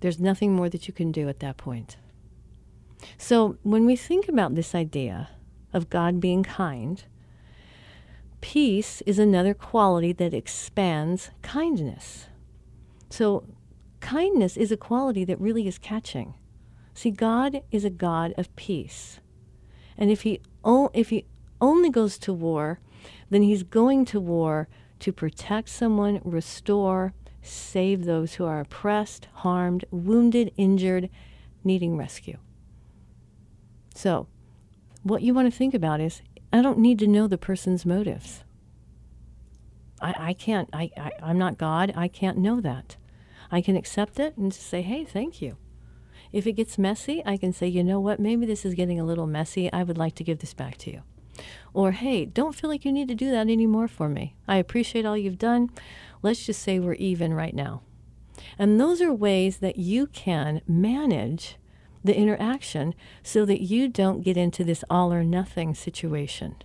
There's 0.00 0.18
nothing 0.18 0.54
more 0.54 0.70
that 0.70 0.88
you 0.88 0.94
can 0.94 1.12
do 1.12 1.28
at 1.28 1.40
that 1.40 1.58
point. 1.58 1.96
So, 3.18 3.58
when 3.62 3.84
we 3.84 3.94
think 3.94 4.26
about 4.26 4.54
this 4.54 4.74
idea 4.74 5.30
of 5.72 5.90
God 5.90 6.18
being 6.18 6.42
kind, 6.42 7.04
peace 8.40 9.02
is 9.02 9.18
another 9.18 9.54
quality 9.54 10.12
that 10.14 10.32
expands 10.32 11.30
kindness. 11.42 12.26
So, 13.10 13.44
kindness 14.00 14.56
is 14.56 14.72
a 14.72 14.76
quality 14.76 15.24
that 15.26 15.40
really 15.40 15.68
is 15.68 15.78
catching. 15.78 16.34
See, 16.94 17.10
God 17.10 17.62
is 17.70 17.84
a 17.84 17.90
God 17.90 18.32
of 18.38 18.54
peace. 18.56 19.20
And 19.96 20.10
if 20.10 20.22
he, 20.22 20.40
o- 20.64 20.90
if 20.94 21.10
he 21.10 21.26
only 21.60 21.90
goes 21.90 22.18
to 22.18 22.32
war, 22.32 22.80
then 23.30 23.42
he's 23.42 23.62
going 23.62 24.04
to 24.06 24.20
war 24.20 24.68
to 25.00 25.12
protect 25.12 25.68
someone, 25.68 26.20
restore, 26.24 27.14
save 27.42 28.04
those 28.04 28.34
who 28.34 28.44
are 28.44 28.60
oppressed, 28.60 29.28
harmed, 29.32 29.84
wounded, 29.90 30.52
injured, 30.56 31.08
needing 31.64 31.96
rescue. 31.96 32.38
So, 33.94 34.28
what 35.02 35.22
you 35.22 35.34
want 35.34 35.50
to 35.50 35.56
think 35.56 35.74
about 35.74 36.00
is 36.00 36.22
I 36.52 36.62
don't 36.62 36.78
need 36.78 36.98
to 37.00 37.06
know 37.06 37.26
the 37.26 37.38
person's 37.38 37.84
motives. 37.84 38.44
I, 40.00 40.14
I 40.18 40.32
can't, 40.34 40.68
I, 40.72 40.90
I, 40.96 41.10
I'm 41.22 41.38
not 41.38 41.58
God. 41.58 41.92
I 41.96 42.08
can't 42.08 42.38
know 42.38 42.60
that. 42.60 42.96
I 43.50 43.60
can 43.60 43.76
accept 43.76 44.18
it 44.18 44.36
and 44.36 44.52
just 44.52 44.66
say, 44.66 44.82
hey, 44.82 45.04
thank 45.04 45.42
you. 45.42 45.56
If 46.32 46.46
it 46.46 46.52
gets 46.52 46.78
messy, 46.78 47.22
I 47.26 47.36
can 47.36 47.52
say, 47.52 47.66
you 47.66 47.84
know 47.84 48.00
what, 48.00 48.18
maybe 48.18 48.46
this 48.46 48.64
is 48.64 48.74
getting 48.74 48.98
a 48.98 49.04
little 49.04 49.26
messy. 49.26 49.72
I 49.72 49.82
would 49.82 49.98
like 49.98 50.14
to 50.16 50.24
give 50.24 50.38
this 50.38 50.54
back 50.54 50.78
to 50.78 50.90
you. 50.90 51.02
Or, 51.74 51.92
hey, 51.92 52.24
don't 52.24 52.54
feel 52.54 52.70
like 52.70 52.84
you 52.84 52.92
need 52.92 53.08
to 53.08 53.14
do 53.14 53.30
that 53.30 53.48
anymore 53.48 53.88
for 53.88 54.08
me. 54.08 54.34
I 54.46 54.56
appreciate 54.56 55.04
all 55.04 55.16
you've 55.16 55.38
done. 55.38 55.70
Let's 56.22 56.44
just 56.44 56.62
say 56.62 56.78
we're 56.78 56.94
even 56.94 57.34
right 57.34 57.54
now. 57.54 57.82
And 58.58 58.80
those 58.80 59.00
are 59.00 59.12
ways 59.12 59.58
that 59.58 59.78
you 59.78 60.06
can 60.06 60.60
manage 60.66 61.56
the 62.04 62.16
interaction 62.16 62.94
so 63.22 63.44
that 63.44 63.62
you 63.62 63.88
don't 63.88 64.22
get 64.22 64.36
into 64.36 64.64
this 64.64 64.84
all 64.90 65.12
or 65.12 65.24
nothing 65.24 65.74
situation 65.74 66.56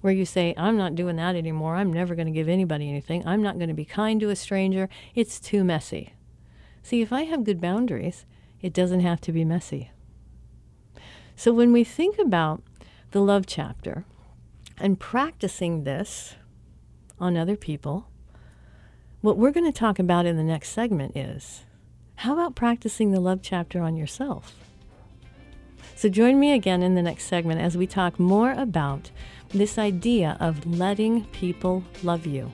where 0.00 0.12
you 0.12 0.24
say, 0.24 0.54
I'm 0.56 0.76
not 0.76 0.94
doing 0.94 1.16
that 1.16 1.36
anymore. 1.36 1.76
I'm 1.76 1.92
never 1.92 2.14
going 2.14 2.26
to 2.26 2.32
give 2.32 2.48
anybody 2.48 2.88
anything. 2.88 3.26
I'm 3.26 3.42
not 3.42 3.58
going 3.58 3.68
to 3.68 3.74
be 3.74 3.84
kind 3.84 4.18
to 4.20 4.30
a 4.30 4.36
stranger. 4.36 4.88
It's 5.14 5.38
too 5.38 5.62
messy. 5.62 6.14
See, 6.82 7.02
if 7.02 7.12
I 7.12 7.24
have 7.24 7.44
good 7.44 7.60
boundaries, 7.60 8.24
it 8.62 8.72
doesn't 8.72 9.00
have 9.00 9.20
to 9.22 9.32
be 9.32 9.44
messy. 9.44 9.90
So 11.36 11.52
when 11.52 11.72
we 11.72 11.84
think 11.84 12.18
about 12.18 12.62
the 13.12 13.20
love 13.20 13.46
chapter 13.46 14.04
and 14.78 15.00
practicing 15.00 15.84
this 15.84 16.34
on 17.18 17.36
other 17.36 17.56
people, 17.56 18.06
what 19.20 19.36
we're 19.36 19.50
going 19.50 19.70
to 19.70 19.78
talk 19.78 19.98
about 19.98 20.26
in 20.26 20.36
the 20.36 20.42
next 20.42 20.70
segment 20.70 21.16
is 21.16 21.64
how 22.16 22.34
about 22.34 22.54
practicing 22.54 23.12
the 23.12 23.20
love 23.20 23.40
chapter 23.42 23.80
on 23.80 23.96
yourself? 23.96 24.54
So 25.96 26.08
join 26.08 26.38
me 26.38 26.52
again 26.52 26.82
in 26.82 26.94
the 26.94 27.02
next 27.02 27.24
segment 27.24 27.60
as 27.60 27.76
we 27.76 27.86
talk 27.86 28.18
more 28.18 28.52
about 28.52 29.10
this 29.50 29.78
idea 29.78 30.36
of 30.40 30.66
letting 30.66 31.24
people 31.26 31.84
love 32.02 32.26
you. 32.26 32.50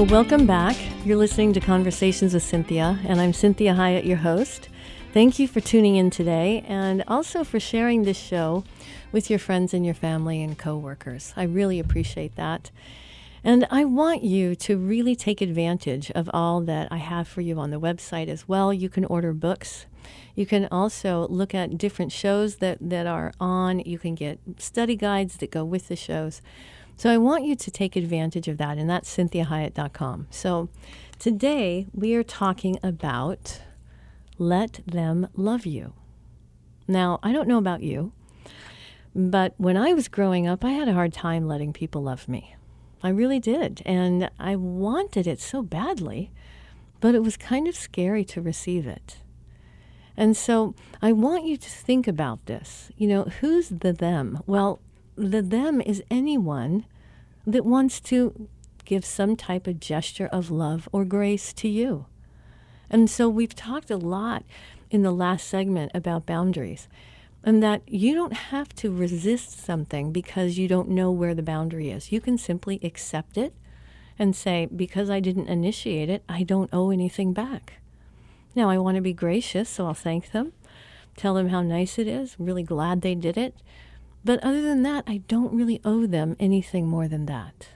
Well, 0.00 0.08
welcome 0.08 0.46
back. 0.46 0.78
You're 1.04 1.18
listening 1.18 1.52
to 1.52 1.60
Conversations 1.60 2.32
with 2.32 2.42
Cinthia, 2.42 3.04
and 3.04 3.20
I'm 3.20 3.32
Cinthia 3.32 3.76
Hiett, 3.76 4.06
your 4.06 4.16
host. 4.16 4.70
Thank 5.12 5.38
you 5.38 5.46
for 5.46 5.60
tuning 5.60 5.96
in 5.96 6.08
today 6.08 6.64
and 6.66 7.04
also 7.06 7.44
for 7.44 7.60
sharing 7.60 8.04
this 8.04 8.16
show 8.16 8.64
with 9.12 9.28
your 9.28 9.38
friends 9.38 9.74
and 9.74 9.84
your 9.84 9.94
family 9.94 10.42
and 10.42 10.56
coworkers. 10.56 11.34
I 11.36 11.42
really 11.42 11.78
appreciate 11.78 12.34
that. 12.36 12.70
And 13.44 13.66
I 13.70 13.84
want 13.84 14.22
you 14.22 14.54
to 14.54 14.78
really 14.78 15.14
take 15.14 15.42
advantage 15.42 16.10
of 16.12 16.30
all 16.32 16.62
that 16.62 16.88
I 16.90 16.96
have 16.96 17.28
for 17.28 17.42
you 17.42 17.58
on 17.58 17.70
the 17.70 17.78
website 17.78 18.28
as 18.28 18.48
well. 18.48 18.72
You 18.72 18.88
can 18.88 19.04
order 19.04 19.34
books. 19.34 19.84
You 20.34 20.46
can 20.46 20.66
also 20.70 21.26
look 21.28 21.54
at 21.54 21.76
different 21.76 22.10
shows 22.10 22.56
that, 22.56 22.78
that 22.80 23.06
are 23.06 23.32
on. 23.38 23.80
You 23.80 23.98
can 23.98 24.14
get 24.14 24.38
study 24.56 24.96
guides 24.96 25.36
that 25.36 25.50
go 25.50 25.62
with 25.62 25.88
the 25.88 25.96
shows. 25.96 26.40
So 27.00 27.08
I 27.08 27.16
want 27.16 27.46
you 27.46 27.56
to 27.56 27.70
take 27.70 27.96
advantage 27.96 28.46
of 28.46 28.58
that, 28.58 28.76
and 28.76 28.90
that's 28.90 29.16
cinthiahiett.com. 29.16 30.26
So 30.28 30.68
today 31.18 31.86
we 31.94 32.14
are 32.14 32.22
talking 32.22 32.78
about 32.82 33.62
let 34.36 34.80
them 34.86 35.26
love 35.34 35.64
you. 35.64 35.94
Now, 36.86 37.18
I 37.22 37.32
don't 37.32 37.48
know 37.48 37.56
about 37.56 37.82
you, 37.82 38.12
but 39.14 39.54
when 39.56 39.78
I 39.78 39.94
was 39.94 40.08
growing 40.08 40.46
up, 40.46 40.62
I 40.62 40.72
had 40.72 40.88
a 40.88 40.92
hard 40.92 41.14
time 41.14 41.48
letting 41.48 41.72
people 41.72 42.02
love 42.02 42.28
me. 42.28 42.54
I 43.02 43.08
really 43.08 43.40
did. 43.40 43.80
And 43.86 44.30
I 44.38 44.56
wanted 44.56 45.26
it 45.26 45.40
so 45.40 45.62
badly, 45.62 46.30
but 47.00 47.14
it 47.14 47.22
was 47.22 47.38
kind 47.38 47.66
of 47.66 47.74
scary 47.74 48.26
to 48.26 48.42
receive 48.42 48.86
it. 48.86 49.16
And 50.18 50.36
so 50.36 50.74
I 51.00 51.12
want 51.12 51.46
you 51.46 51.56
to 51.56 51.70
think 51.70 52.06
about 52.06 52.44
this. 52.44 52.90
You 52.98 53.08
know, 53.08 53.22
who's 53.40 53.70
the 53.70 53.94
them? 53.94 54.42
Well, 54.46 54.82
the 55.16 55.42
them 55.42 55.80
is 55.80 56.02
anyone 56.10 56.84
that 57.46 57.64
wants 57.64 58.00
to 58.00 58.48
give 58.84 59.04
some 59.04 59.36
type 59.36 59.66
of 59.66 59.80
gesture 59.80 60.26
of 60.26 60.50
love 60.50 60.88
or 60.92 61.04
grace 61.04 61.52
to 61.54 61.68
you. 61.68 62.06
And 62.88 63.08
so 63.08 63.28
we've 63.28 63.54
talked 63.54 63.90
a 63.90 63.96
lot 63.96 64.44
in 64.90 65.02
the 65.02 65.12
last 65.12 65.46
segment 65.46 65.92
about 65.94 66.26
boundaries 66.26 66.88
and 67.44 67.62
that 67.62 67.82
you 67.86 68.14
don't 68.14 68.32
have 68.32 68.74
to 68.76 68.90
resist 68.90 69.64
something 69.64 70.12
because 70.12 70.58
you 70.58 70.68
don't 70.68 70.88
know 70.88 71.10
where 71.10 71.34
the 71.34 71.42
boundary 71.42 71.90
is. 71.90 72.12
You 72.12 72.20
can 72.20 72.36
simply 72.36 72.80
accept 72.82 73.38
it 73.38 73.54
and 74.18 74.36
say, 74.36 74.66
because 74.66 75.08
I 75.08 75.20
didn't 75.20 75.48
initiate 75.48 76.10
it, 76.10 76.22
I 76.28 76.42
don't 76.42 76.68
owe 76.72 76.90
anything 76.90 77.32
back. 77.32 77.74
Now, 78.54 78.68
I 78.68 78.78
want 78.78 78.96
to 78.96 79.00
be 79.00 79.12
gracious, 79.12 79.68
so 79.68 79.86
I'll 79.86 79.94
thank 79.94 80.32
them, 80.32 80.52
tell 81.16 81.34
them 81.34 81.48
how 81.48 81.62
nice 81.62 81.98
it 81.98 82.06
is, 82.06 82.36
really 82.38 82.64
glad 82.64 83.00
they 83.00 83.14
did 83.14 83.38
it. 83.38 83.54
But 84.24 84.42
other 84.44 84.62
than 84.62 84.82
that, 84.82 85.04
I 85.06 85.18
don't 85.28 85.54
really 85.54 85.80
owe 85.84 86.06
them 86.06 86.36
anything 86.38 86.86
more 86.86 87.08
than 87.08 87.26
that. 87.26 87.68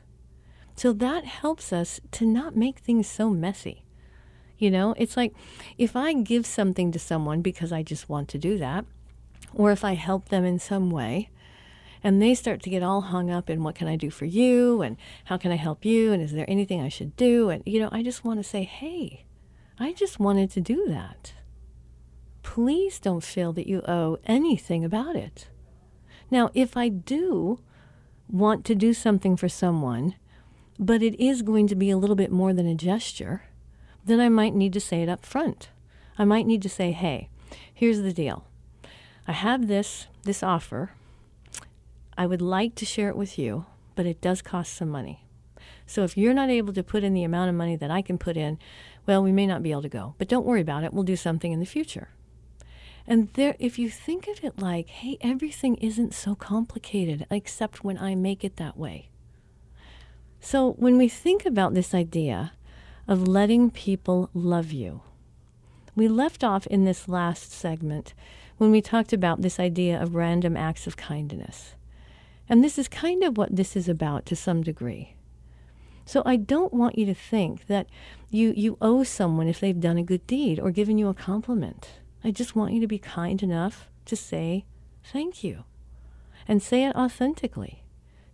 So 0.77 0.93
that 0.93 1.25
helps 1.25 1.73
us 1.73 2.01
to 2.13 2.27
not 2.27 2.57
make 2.57 2.79
things 2.79 3.07
so 3.07 3.31
messy. 3.31 3.85
You 4.59 4.71
know, 4.71 4.95
it's 4.97 5.17
like 5.17 5.35
if 5.79 5.97
I 5.97 6.13
give 6.13 6.47
something 6.47 6.93
to 6.93 6.99
someone 6.99 7.43
because 7.43 7.73
I 7.73 7.83
just 7.83 8.09
want 8.09 8.29
to 8.31 8.39
do 8.39 8.59
that, 8.59 8.85
or 9.53 9.71
if 9.71 9.85
I 9.85 9.95
help 9.95 10.29
them 10.29 10.45
in 10.45 10.59
some 10.59 10.91
way, 10.91 11.31
and 12.03 12.21
they 12.21 12.35
start 12.35 12.63
to 12.63 12.71
get 12.71 12.83
all 12.83 13.01
hung 13.01 13.31
up 13.31 13.49
in 13.49 13.63
what 13.63 13.75
can 13.75 13.89
I 13.89 13.97
do 13.97 14.11
for 14.11 14.27
you 14.27 14.83
and 14.83 14.99
how 15.25 15.39
can 15.39 15.51
I 15.51 15.57
help 15.57 15.87
you 15.87 16.13
and 16.13 16.23
is 16.23 16.33
there 16.33 16.49
anything 16.49 16.83
I 16.83 16.91
should 16.91 17.17
do? 17.17 17.49
And, 17.49 17.63
you 17.65 17.81
know, 17.81 17.89
I 17.91 18.03
just 18.03 18.25
want 18.25 18.39
to 18.41 18.45
say, 18.45 18.65
hey, 18.65 19.25
I 19.79 19.95
just 19.95 20.21
wanted 20.21 20.51
to 20.51 20.61
do 20.61 20.87
that. 20.89 21.33
Please 22.43 23.01
don't 23.01 23.25
feel 23.25 23.55
that 23.55 23.67
you 23.67 23.81
owe 23.89 24.19
anything 24.27 24.85
about 24.85 25.17
it. 25.17 25.49
Now, 26.35 26.51
if 26.53 26.77
I 26.77 26.89
do 26.89 27.61
want 28.29 28.65
to 28.65 28.75
do 28.75 28.93
something 28.93 29.37
for 29.37 29.49
someone, 29.49 30.17
but 30.81 31.01
it 31.01 31.15
is 31.25 31.43
going 31.43 31.69
to 31.69 31.77
be 31.77 31.91
a 31.91 31.97
little 31.97 32.17
bit 32.17 32.33
more 32.33 32.53
than 32.53 32.67
a 32.67 32.75
gesture, 32.75 33.45
then 34.05 34.19
I 34.19 34.29
might 34.29 34.53
need 34.53 34.73
to 34.73 34.81
say 34.81 35.05
it 35.05 35.09
up 35.09 35.25
front. 35.25 35.69
I 36.19 36.25
might 36.25 36.45
need 36.45 36.61
to 36.63 36.69
say, 36.69 36.91
hey, 36.91 37.29
here's 37.73 38.03
the 38.03 38.13
deal. 38.13 38.49
I 39.29 39.33
have 39.33 39.69
this 39.69 40.09
this 40.25 40.43
offer. 40.43 40.91
I 42.19 42.27
would 42.27 42.43
like 42.43 42.75
to 42.77 42.85
share 42.85 43.11
it 43.11 43.17
with 43.17 43.39
you, 43.39 43.67
but 43.95 44.05
it 44.05 44.21
does 44.21 44.43
cost 44.43 44.75
some 44.75 44.89
money. 44.89 45.25
So 45.87 46.03
if 46.03 46.17
you're 46.17 46.35
not 46.35 46.51
able 46.51 46.73
to 46.73 46.83
put 46.83 47.05
in 47.05 47.15
the 47.15 47.23
amount 47.23 47.51
of 47.51 47.55
money 47.55 47.77
that 47.77 47.93
I 47.93 48.03
can 48.03 48.19
put 48.19 48.37
in, 48.37 48.59
well, 49.07 49.23
we 49.23 49.31
may 49.31 49.47
not 49.47 49.63
be 49.63 49.71
able 49.71 49.83
to 49.83 49.89
go. 49.89 50.17
But 50.19 50.27
don't 50.27 50.47
worry 50.47 50.63
about 50.63 50.83
it. 50.83 50.93
We'll 50.93 51.05
do 51.05 51.15
something 51.15 51.53
in 51.53 51.61
the 51.61 51.65
future. 51.65 52.09
And 53.07 53.29
there, 53.35 53.55
if 53.59 53.79
you 53.79 53.91
think 53.91 54.29
of 54.29 54.43
it 54.43 54.59
like, 54.59 54.89
hey, 54.89 55.19
everything 55.21 55.77
isn't 55.77 56.15
so 56.15 56.35
complicated 56.35 57.27
except 57.31 57.85
when 57.85 57.99
I 57.99 58.15
make 58.15 58.45
it 58.45 58.57
that 58.57 58.79
way. 58.79 59.11
So 60.41 60.73
when 60.73 60.99
we 60.99 61.09
think 61.09 61.45
about 61.45 61.75
this 61.75 61.95
idea 61.95 62.53
of 63.07 63.29
letting 63.29 63.71
people 63.71 64.31
love 64.33 64.73
you, 64.73 65.03
we 65.95 66.09
left 66.09 66.43
off 66.43 66.67
in 66.67 66.85
this 66.85 67.09
last 67.09 67.53
segment 67.53 68.15
when 68.57 68.71
we 68.71 68.81
talked 68.81 69.13
about 69.13 69.43
this 69.43 69.61
idea 69.61 70.01
of 70.01 70.15
random 70.15 70.57
acts 70.57 70.87
of 70.87 70.97
kindness. 70.97 71.75
And 72.49 72.63
this 72.63 72.79
is 72.79 72.89
kind 72.89 73.23
of 73.23 73.37
what 73.37 73.55
this 73.55 73.77
is 73.77 73.89
about 73.89 74.27
to 74.27 74.37
some 74.37 74.63
degree. 74.63 75.15
So 76.07 76.23
I 76.27 76.37
don't 76.37 76.75
want 76.75 76.99
you 76.99 77.07
to 77.07 77.15
think 77.15 77.67
that 77.67 77.87
you, 78.31 78.53
you 78.57 78.77
owe 78.81 79.03
someone 79.03 79.49
if 79.49 79.61
they've 79.61 79.81
done 79.81 79.97
a 79.97 80.03
good 80.03 80.27
deed 80.27 80.61
or 80.61 80.71
given 80.71 80.99
you 80.99 81.09
a 81.09 81.15
compliment. 81.15 82.01
I 82.25 82.31
just 82.31 82.57
want 82.57 82.73
you 82.73 82.81
to 82.81 82.87
be 82.87 82.99
kind 82.99 83.43
enough 83.43 83.91
to 84.07 84.17
say 84.17 84.65
thank 85.05 85.45
you 85.45 85.65
and 86.49 86.63
say 86.63 86.85
it 86.85 86.97
authentically. 86.97 87.83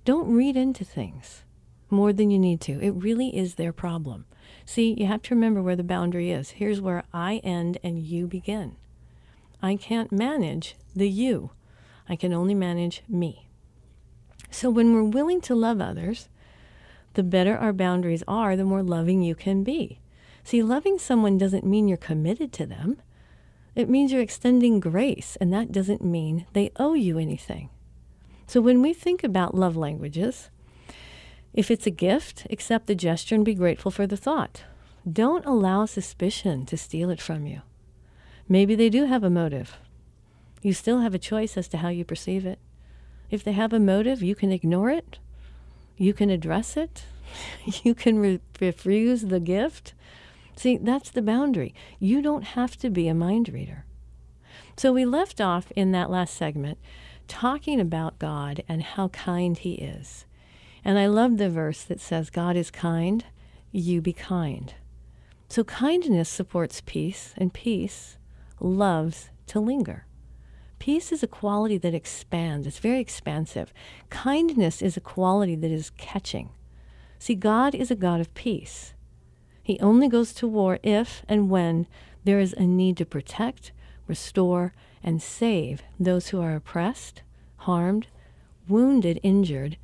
Don't 0.05 0.33
read 0.33 0.57
into 0.57 0.85
things 0.85 1.42
more 1.90 2.12
than 2.12 2.31
you 2.31 2.38
need 2.38 2.61
to. 2.62 2.81
It 2.81 2.90
really 2.90 3.37
is 3.37 3.57
their 3.57 3.72
problem. 3.72 4.26
See, 4.64 4.94
you 4.96 5.07
have 5.07 5.22
to 5.22 5.35
remember 5.35 5.61
where 5.61 5.76
the 5.76 5.83
boundary 5.83 6.31
is. 6.31 6.50
Here's 6.50 6.81
where 6.81 7.03
I 7.12 7.38
end 7.38 7.79
and 7.83 7.98
you 7.98 8.29
begin. 8.29 8.76
I 9.61 9.74
can't 9.76 10.12
manage 10.12 10.76
the 10.94 11.09
you. 11.09 11.50
I 12.09 12.16
can 12.16 12.33
only 12.33 12.55
manage 12.55 13.03
me. 13.09 13.48
So 14.50 14.70
when 14.70 14.94
we're 14.94 15.03
willing 15.03 15.40
to 15.42 15.55
love 15.55 15.81
others, 15.81 16.29
the 17.14 17.22
better 17.22 17.57
our 17.57 17.72
boundaries 17.72 18.22
are, 18.29 18.57
the 18.57 18.64
more 18.64 18.83
loving 18.83 19.22
you 19.22 19.35
can 19.35 19.64
be. 19.64 19.98
See, 20.44 20.62
loving 20.62 20.98
someone 20.98 21.38
doesn't 21.38 21.66
mean 21.66 21.88
you're 21.88 21.96
committed 21.96 22.53
to 22.55 22.66
them. 22.66 23.00
It 23.74 23.88
means 23.88 24.12
you're 24.12 24.20
extending 24.20 24.80
grace, 24.80 25.37
and 25.40 25.52
that 25.52 25.72
doesn't 25.72 26.04
mean 26.04 26.46
they 26.52 26.72
owe 26.76 26.94
you 26.94 27.18
anything. 27.18 27.70
So 28.46 28.61
when 28.61 28.83
we 28.83 28.92
think 28.92 29.22
about 29.22 29.54
love 29.54 29.76
languages, 29.76 30.50
if 31.52 31.70
it's 31.70 31.87
a 31.87 31.90
gift, 31.90 32.46
accept 32.50 32.87
the 32.87 32.94
gesture 32.94 33.35
and 33.35 33.44
be 33.44 33.54
grateful 33.54 33.90
for 33.90 34.06
the 34.06 34.16
thought. 34.16 34.64
Don't 35.11 35.46
allow 35.46 35.87
suspicion 35.87 36.66
to 36.66 36.76
steal 36.76 37.11
it 37.11 37.20
from 37.20 37.46
you. 37.46 37.62
Maybe 38.48 38.74
they 38.74 38.88
do 38.88 39.04
have 39.04 39.24
a 39.24 39.30
motive. 39.30 39.76
You 40.62 40.72
still 40.72 41.00
have 41.00 41.14
a 41.14 41.18
choice 41.18 41.56
as 41.56 41.68
to 41.68 41.78
how 41.78 41.88
you 41.88 42.04
perceive 42.04 42.44
it. 42.44 42.59
If 43.30 43.44
they 43.44 43.52
have 43.52 43.72
a 43.72 43.80
motive, 43.80 44.22
you 44.22 44.35
can 44.35 44.52
ignore 44.52 44.90
it. 44.90 45.18
You 45.96 46.12
can 46.12 46.30
address 46.30 46.76
it. 46.76 47.04
you 47.85 47.94
can 47.94 48.18
re- 48.18 48.40
refuse 48.61 49.22
the 49.22 49.40
gift. 49.40 49.94
See, 50.61 50.77
that's 50.77 51.09
the 51.09 51.23
boundary. 51.23 51.75
You 51.99 52.20
don't 52.20 52.44
have 52.49 52.77
to 52.81 52.90
be 52.90 53.09
a 53.09 53.14
mind 53.14 53.49
reader. 53.49 53.87
So 54.77 54.92
we 54.92 55.07
left 55.07 55.40
off 55.40 55.70
in 55.70 55.92
that 55.92 56.11
last 56.11 56.35
segment 56.35 56.77
talking 57.29 57.81
about 57.81 58.18
God 58.18 58.62
and 58.68 58.83
how 58.83 59.09
kind 59.09 59.57
He 59.57 59.77
is. 59.77 60.27
And 60.85 60.99
I 60.99 61.07
love 61.07 61.38
the 61.38 61.49
verse 61.49 61.83
that 61.85 61.99
says, 61.99 62.29
God 62.29 62.57
is 62.57 62.70
kind, 62.70 63.25
you 63.73 64.03
be 64.03 64.12
kind. 64.12 64.75
So 65.49 65.64
kindness 65.64 66.29
supports 66.29 66.83
peace, 66.85 67.33
and 67.38 67.55
peace 67.55 68.18
loves 68.61 69.31
to 69.46 69.61
linger. 69.61 70.05
Peace 70.79 71.11
is 71.11 71.23
a 71.23 71.27
quality 71.27 71.79
that 71.79 71.94
expands, 71.94 72.66
it's 72.66 72.81
very 72.81 73.01
expansive. 73.01 73.73
Kindness 74.11 74.83
is 74.83 74.99
a 74.99 75.01
quality 75.01 75.55
that 75.55 75.70
is 75.70 75.88
catching. 75.96 76.51
See, 77.18 77.35
God 77.35 77.75
is 77.75 77.90
a 77.90 77.96
God 77.96 78.20
of 78.20 78.35
peace. 78.35 78.92
He 79.70 79.78
only 79.78 80.09
goes 80.09 80.33
to 80.33 80.48
war 80.48 80.80
if 80.83 81.24
and 81.28 81.48
when 81.48 81.87
there 82.24 82.40
is 82.40 82.54
a 82.54 82.66
need 82.66 82.96
to 82.96 83.04
protect, 83.04 83.70
restore, 84.09 84.74
and 85.00 85.22
save 85.22 85.85
those 86.00 86.30
who 86.30 86.40
are 86.40 86.56
oppressed, 86.56 87.22
harmed, 87.59 88.09
wounded, 88.66 89.20
injured, 89.22 89.76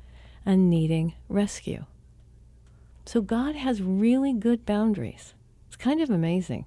and 0.45 0.69
needing 0.69 1.13
rescue. 1.29 1.85
So 3.05 3.21
God 3.21 3.55
has 3.55 3.81
really 3.81 4.33
good 4.33 4.65
boundaries. 4.65 5.33
It's 5.67 5.77
kind 5.77 6.01
of 6.01 6.09
amazing. 6.09 6.65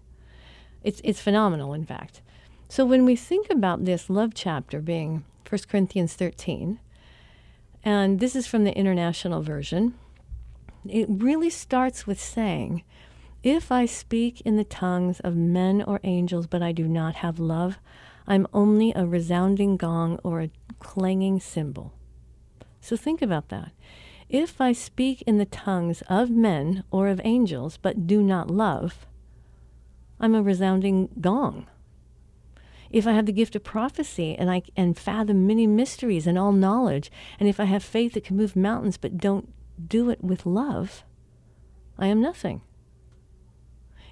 It's, 0.83 1.03
it's 1.05 1.21
phenomenal, 1.21 1.75
in 1.75 1.85
fact. 1.85 2.23
So 2.71 2.87
when 2.87 3.05
we 3.05 3.17
think 3.17 3.51
about 3.51 3.85
this 3.85 4.09
love 4.09 4.33
chapter 4.33 4.81
being 4.81 5.25
1 5.47 5.61
Corinthians 5.69 6.15
13, 6.15 6.81
and 7.85 8.19
this 8.19 8.35
is 8.35 8.47
from 8.47 8.65
the 8.65 8.75
International 8.75 9.43
Version, 9.43 9.93
it 10.89 11.07
really 11.11 11.51
starts 11.51 12.07
with 12.07 12.19
saying, 12.19 12.83
If 13.43 13.73
I 13.73 13.87
speak 13.87 14.43
in 14.43 14.57
the 14.57 14.65
tongues 14.65 15.21
of 15.21 15.35
men 15.35 15.83
or 15.83 15.99
angels, 16.05 16.47
but 16.47 16.63
I 16.63 16.73
do 16.73 16.87
not 16.87 17.17
have 17.17 17.39
love, 17.39 17.79
I'm 18.27 18.47
only 18.53 18.93
a 18.95 19.07
resounding 19.07 19.79
gong 19.79 20.19
or 20.23 20.43
a 20.43 20.51
clanging 20.79 21.41
cymbal. 21.41 21.95
So 22.83 22.97
think 22.97 23.23
about 23.23 23.49
that. 23.49 23.73
If 24.29 24.61
I 24.61 24.73
speak 24.73 25.23
in 25.23 25.39
the 25.39 25.47
tongues 25.47 26.03
of 26.07 26.31
men 26.31 26.85
or 26.91 27.09
of 27.09 27.21
angels, 27.25 27.79
but 27.79 28.07
do 28.07 28.23
not 28.23 28.51
love, 28.51 29.07
I'm 30.21 30.35
a 30.35 30.43
resounding 30.43 31.09
gong. 31.19 31.67
If 32.91 33.07
I 33.07 33.13
have 33.13 33.25
the 33.25 33.33
gift 33.33 33.57
of 33.57 33.65
prophecy 33.65 34.37
and 34.37 34.51
I 34.51 34.63
and 34.77 34.99
fathom 34.99 35.47
many 35.47 35.67
mysteries 35.67 36.27
and 36.27 36.37
all 36.37 36.53
knowledge, 36.53 37.11
and 37.39 37.49
if 37.49 37.59
I 37.59 37.65
have 37.65 37.83
faith 37.83 38.13
that 38.13 38.25
can 38.25 38.37
move 38.37 38.55
mountains 38.55 38.99
but 38.99 39.17
don't 39.17 39.53
do 39.89 40.11
it 40.11 40.23
with 40.23 40.45
love, 40.45 41.05
I 41.99 42.09
am 42.09 42.21
nothing. 42.21 42.61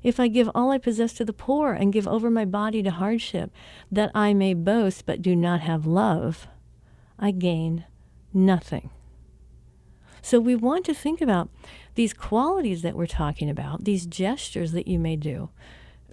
If 0.03 0.21
I 0.21 0.29
give 0.29 0.51
all 0.55 0.71
I 0.71 0.79
possess 0.79 1.13
to 1.15 1.25
the 1.25 1.33
poor 1.33 1.73
and 1.73 1.93
give 1.93 2.07
over 2.07 2.31
my 2.31 2.45
body 2.45 2.83
to 2.83 2.91
hardship, 2.91 3.51
that 3.91 4.11
I 4.15 4.35
may 4.35 4.55
boast 4.55 5.07
but 5.07 5.23
do 5.23 5.35
not 5.35 5.61
have 5.61 5.87
love, 5.87 6.47
I 7.19 7.31
gain 7.31 7.85
nothing. 8.33 8.91
So 10.23 10.41
we 10.41 10.55
want 10.55 10.85
to 10.87 10.95
think 10.95 11.21
about 11.21 11.49
these 11.95 12.13
qualities 12.13 12.83
that 12.83 12.95
we're 12.95 13.07
talking 13.07 13.49
about, 13.49 13.85
these 13.85 14.07
gestures 14.07 14.73
that 14.73 14.89
you 14.89 14.99
may 14.99 15.17
do, 15.17 15.51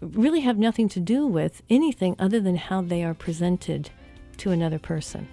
really 0.01 0.41
have 0.41 0.57
nothing 0.57 0.89
to 0.89 0.99
do 0.99 1.27
with 1.27 1.61
anything 1.69 2.15
other 2.17 2.39
than 2.39 2.55
how 2.55 2.81
they 2.81 3.03
are 3.03 3.13
presented 3.13 3.89
to 4.37 4.51
another 4.51 4.79
person. 4.79 5.27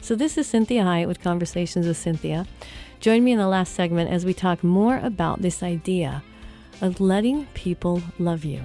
So 0.00 0.14
this 0.14 0.36
is 0.36 0.52
Cinthia 0.52 0.84
Hiett 0.84 1.08
with 1.08 1.22
Conversations 1.22 1.86
with 1.86 1.96
Cinthia. 1.96 2.46
Join 3.00 3.24
me 3.24 3.32
in 3.32 3.38
the 3.38 3.48
last 3.48 3.74
segment 3.74 4.10
as 4.10 4.24
we 4.24 4.34
talk 4.34 4.62
more 4.62 4.98
about 4.98 5.42
this 5.42 5.62
idea 5.62 6.22
of 6.80 7.00
letting 7.00 7.46
people 7.54 8.02
love 8.18 8.44
you. 8.44 8.62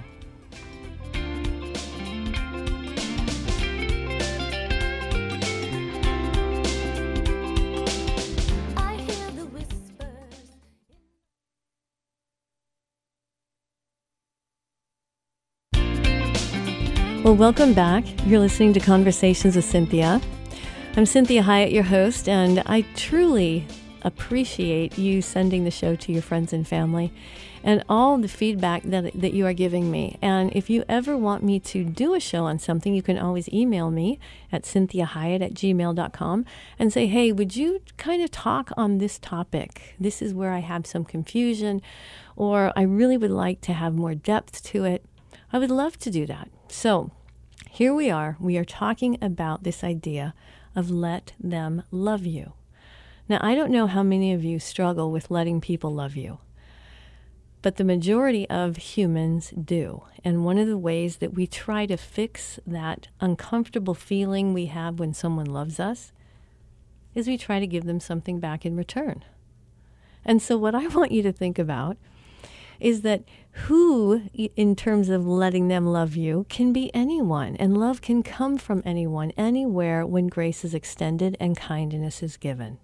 Well, 17.24 17.36
welcome 17.36 17.74
back. 17.74 18.06
You're 18.26 18.40
listening 18.40 18.74
to 18.74 18.80
Conversations 18.80 19.56
with 19.56 19.66
Cinthia. 19.66 20.24
I'm 20.96 21.04
Cinthia 21.04 21.44
Hiett, 21.44 21.72
your 21.72 21.84
host, 21.84 22.28
and 22.28 22.64
I 22.66 22.86
truly 22.96 23.68
appreciate 24.02 24.98
you 24.98 25.22
sending 25.22 25.64
the 25.64 25.70
show 25.70 25.96
to 25.96 26.12
your 26.12 26.22
friends 26.22 26.54
and 26.54 26.68
family 26.68 27.14
and 27.64 27.84
all 27.90 28.18
the 28.18 28.28
feedback 28.28 28.84
that, 28.84 29.12
that 29.14 29.34
you 29.34 29.46
are 29.46 29.54
giving 29.54 29.92
me. 29.92 30.18
And 30.22 30.52
if 30.56 30.70
you 30.70 30.84
ever 30.88 31.18
want 31.18 31.44
me 31.44 31.60
to 31.62 31.84
do 31.84 32.14
a 32.14 32.20
show 32.20 32.46
on 32.46 32.60
something, 32.60 32.94
you 32.94 33.02
can 33.02 33.18
always 33.18 33.50
email 33.50 33.92
me 33.92 34.20
at 34.52 34.64
cinthiahiett 34.64 35.42
at 35.42 35.54
gmail.com 35.54 36.46
and 36.78 36.94
say, 36.94 37.08
hey, 37.08 37.32
would 37.32 37.56
you 37.56 37.82
kind 37.98 38.24
of 38.24 38.32
talk 38.32 38.72
on 38.78 38.98
this 38.98 39.20
topic? 39.20 39.96
This 40.00 40.22
is 40.22 40.34
where 40.34 40.52
I 40.52 40.60
have 40.60 40.86
some 40.86 41.06
confusion, 41.06 41.82
or 42.36 42.72
I 42.76 42.84
really 42.84 43.18
would 43.18 43.32
like 43.32 43.62
to 43.62 43.74
have 43.74 43.94
more 43.94 44.16
depth 44.16 44.64
to 44.66 44.86
it. 44.86 45.06
I 45.52 45.60
would 45.60 45.72
love 45.72 45.98
to 46.00 46.12
do 46.12 46.26
that. 46.28 46.50
So, 46.68 47.12
here 47.70 47.94
we 47.94 48.10
are. 48.10 48.36
We 48.40 48.58
are 48.58 48.66
talking 48.66 49.18
about 49.22 49.64
this 49.64 49.84
idea 49.84 50.34
of 50.76 50.90
let 50.90 51.34
them 51.40 51.84
love 51.92 52.26
you. 52.26 52.54
Now, 53.28 53.38
I 53.42 53.54
don't 53.54 53.72
know 53.72 53.86
how 53.86 54.02
many 54.02 54.34
of 54.34 54.44
you 54.44 54.60
struggle 54.60 55.12
with 55.12 55.30
letting 55.30 55.62
people 55.62 55.94
love 55.94 56.16
you, 56.16 56.40
but 57.62 57.76
the 57.76 57.84
majority 57.84 58.50
of 58.50 58.78
humans 58.78 59.52
do. 59.52 60.04
And 60.24 60.46
one 60.46 60.58
of 60.58 60.68
the 60.68 60.78
ways 60.78 61.18
that 61.18 61.34
we 61.34 61.48
try 61.48 61.86
to 61.86 61.98
fix 61.98 62.60
that 62.66 63.10
uncomfortable 63.20 63.94
feeling 63.94 64.54
we 64.54 64.68
have 64.68 65.00
when 65.00 65.14
someone 65.14 65.46
loves 65.46 65.80
us 65.80 66.12
is 67.16 67.28
we 67.28 67.38
try 67.38 67.60
to 67.60 67.68
give 67.68 67.86
them 67.86 68.00
something 68.00 68.40
back 68.40 68.66
in 68.66 68.76
return. 68.76 69.24
And 70.24 70.42
so, 70.42 70.58
what 70.58 70.76
I 70.76 70.88
want 70.96 71.12
you 71.12 71.22
to 71.24 71.32
think 71.32 71.60
about 71.60 71.98
is 72.80 73.02
that 73.02 73.24
who, 73.52 74.22
in 74.56 74.76
terms 74.76 75.10
of 75.10 75.28
letting 75.28 75.68
them 75.68 75.86
love 75.86 76.16
you, 76.16 76.46
can 76.48 76.72
be 76.72 76.94
anyone. 76.94 77.58
And 77.58 77.78
love 77.78 78.02
can 78.02 78.24
come 78.24 78.58
from 78.58 78.82
anyone, 78.86 79.32
anywhere, 79.32 80.06
when 80.06 80.28
grace 80.28 80.64
is 80.64 80.74
extended 80.74 81.36
and 81.42 81.58
kindness 81.58 82.24
is 82.24 82.38
given. 82.38 82.78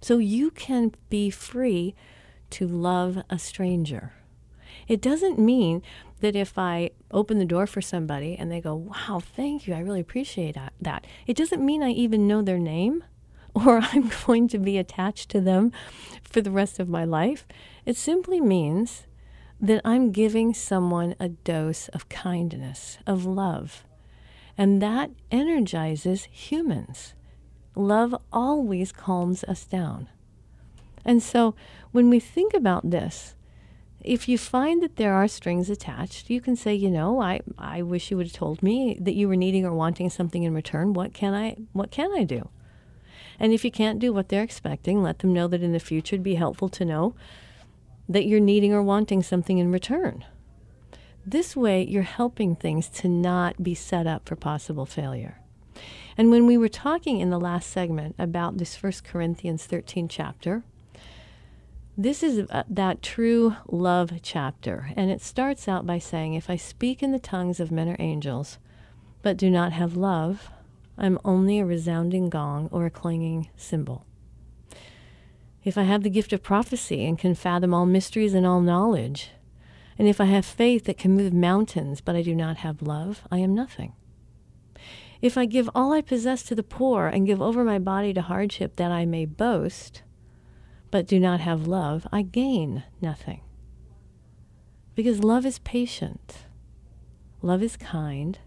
So 0.00 0.18
you 0.18 0.50
can 0.50 0.94
be 1.10 1.28
free 1.28 1.94
to 2.52 2.66
love 2.66 3.22
a 3.28 3.38
stranger. 3.38 4.12
It 4.88 5.00
doesn't 5.00 5.38
mean 5.38 5.82
that 6.20 6.36
if 6.36 6.58
I 6.58 6.90
open 7.10 7.38
the 7.38 7.44
door 7.44 7.66
for 7.66 7.80
somebody 7.80 8.36
and 8.36 8.50
they 8.50 8.60
go, 8.60 8.74
wow, 8.74 9.20
thank 9.20 9.66
you, 9.66 9.74
I 9.74 9.80
really 9.80 10.00
appreciate 10.00 10.56
that, 10.80 11.06
it 11.26 11.36
doesn't 11.36 11.64
mean 11.64 11.82
I 11.82 11.90
even 11.90 12.28
know 12.28 12.42
their 12.42 12.58
name 12.58 13.04
or 13.54 13.80
I'm 13.92 14.10
going 14.26 14.48
to 14.48 14.58
be 14.58 14.78
attached 14.78 15.30
to 15.30 15.40
them 15.40 15.72
for 16.22 16.40
the 16.40 16.50
rest 16.50 16.78
of 16.78 16.88
my 16.88 17.04
life. 17.04 17.46
It 17.84 17.96
simply 17.96 18.40
means 18.40 19.06
that 19.60 19.80
I'm 19.84 20.10
giving 20.10 20.54
someone 20.54 21.14
a 21.20 21.28
dose 21.28 21.88
of 21.88 22.08
kindness, 22.08 22.98
of 23.06 23.24
love. 23.24 23.84
And 24.58 24.82
that 24.82 25.10
energizes 25.30 26.24
humans. 26.24 27.14
Love 27.74 28.14
always 28.32 28.92
calms 28.92 29.44
us 29.44 29.64
down. 29.64 30.08
And 31.04 31.22
so 31.22 31.54
when 31.90 32.10
we 32.10 32.20
think 32.20 32.54
about 32.54 32.90
this, 32.90 33.34
if 34.00 34.28
you 34.28 34.36
find 34.36 34.82
that 34.82 34.96
there 34.96 35.14
are 35.14 35.28
strings 35.28 35.70
attached, 35.70 36.28
you 36.28 36.40
can 36.40 36.56
say, 36.56 36.74
you 36.74 36.90
know, 36.90 37.20
I, 37.20 37.40
I 37.56 37.82
wish 37.82 38.10
you 38.10 38.16
would 38.16 38.26
have 38.26 38.32
told 38.32 38.62
me 38.62 38.96
that 39.00 39.14
you 39.14 39.28
were 39.28 39.36
needing 39.36 39.64
or 39.64 39.72
wanting 39.72 40.10
something 40.10 40.42
in 40.42 40.54
return. 40.54 40.92
What 40.92 41.14
can 41.14 41.34
I 41.34 41.56
what 41.72 41.90
can 41.90 42.10
I 42.12 42.24
do? 42.24 42.48
And 43.38 43.52
if 43.52 43.64
you 43.64 43.70
can't 43.70 43.98
do 43.98 44.12
what 44.12 44.28
they're 44.28 44.42
expecting, 44.42 45.02
let 45.02 45.20
them 45.20 45.32
know 45.32 45.48
that 45.48 45.62
in 45.62 45.72
the 45.72 45.80
future 45.80 46.16
it'd 46.16 46.24
be 46.24 46.34
helpful 46.34 46.68
to 46.70 46.84
know 46.84 47.14
that 48.08 48.26
you're 48.26 48.40
needing 48.40 48.74
or 48.74 48.82
wanting 48.82 49.22
something 49.22 49.58
in 49.58 49.72
return. 49.72 50.24
This 51.24 51.54
way, 51.54 51.84
you're 51.84 52.02
helping 52.02 52.56
things 52.56 52.88
to 52.88 53.08
not 53.08 53.62
be 53.62 53.74
set 53.74 54.06
up 54.08 54.28
for 54.28 54.34
possible 54.34 54.86
failure. 54.86 55.38
And 56.16 56.30
when 56.30 56.46
we 56.46 56.58
were 56.58 56.68
talking 56.68 57.20
in 57.20 57.30
the 57.30 57.40
last 57.40 57.70
segment 57.70 58.16
about 58.18 58.58
this 58.58 58.76
First 58.76 59.04
Corinthians 59.04 59.64
13 59.64 60.08
chapter, 60.08 60.64
this 61.96 62.22
is 62.22 62.46
uh, 62.50 62.62
that 62.68 63.02
true 63.02 63.56
love 63.68 64.12
chapter. 64.22 64.90
And 64.96 65.10
it 65.10 65.20
starts 65.20 65.68
out 65.68 65.86
by 65.86 65.98
saying, 65.98 66.34
If 66.34 66.48
I 66.48 66.56
speak 66.56 67.02
in 67.02 67.12
the 67.12 67.18
tongues 67.18 67.60
of 67.60 67.70
men 67.70 67.88
or 67.88 67.96
angels, 67.98 68.58
but 69.22 69.36
do 69.36 69.50
not 69.50 69.72
have 69.72 69.96
love, 69.96 70.50
I'm 70.96 71.18
only 71.24 71.58
a 71.58 71.66
resounding 71.66 72.28
gong 72.28 72.68
or 72.72 72.86
a 72.86 72.90
clanging 72.90 73.48
cymbal. 73.56 74.06
If 75.64 75.78
I 75.78 75.82
have 75.84 76.02
the 76.02 76.10
gift 76.10 76.32
of 76.32 76.42
prophecy 76.42 77.04
and 77.04 77.18
can 77.18 77.34
fathom 77.34 77.72
all 77.72 77.86
mysteries 77.86 78.34
and 78.34 78.46
all 78.46 78.60
knowledge, 78.60 79.30
and 79.98 80.08
if 80.08 80.20
I 80.20 80.24
have 80.24 80.44
faith 80.44 80.84
that 80.84 80.98
can 80.98 81.12
move 81.12 81.32
mountains, 81.32 82.00
but 82.00 82.16
I 82.16 82.22
do 82.22 82.34
not 82.34 82.58
have 82.58 82.82
love, 82.82 83.22
I 83.30 83.38
am 83.38 83.54
nothing. 83.54 83.92
If 85.20 85.38
I 85.38 85.46
give 85.46 85.70
all 85.74 85.92
I 85.92 86.00
possess 86.00 86.42
to 86.44 86.56
the 86.56 86.64
poor 86.64 87.06
and 87.06 87.26
give 87.26 87.40
over 87.40 87.62
my 87.62 87.78
body 87.78 88.12
to 88.14 88.22
hardship 88.22 88.74
that 88.76 88.90
I 88.90 89.04
may 89.04 89.24
boast, 89.24 90.02
but 90.92 91.06
do 91.06 91.18
not 91.18 91.40
have 91.40 91.66
love, 91.66 92.06
I 92.12 92.20
gain 92.20 92.84
nothing. 93.00 93.40
Because 94.94 95.24
love 95.24 95.46
is 95.46 95.58
patient, 95.60 96.44
love 97.40 97.62
is 97.62 97.78
kind, 97.78 98.38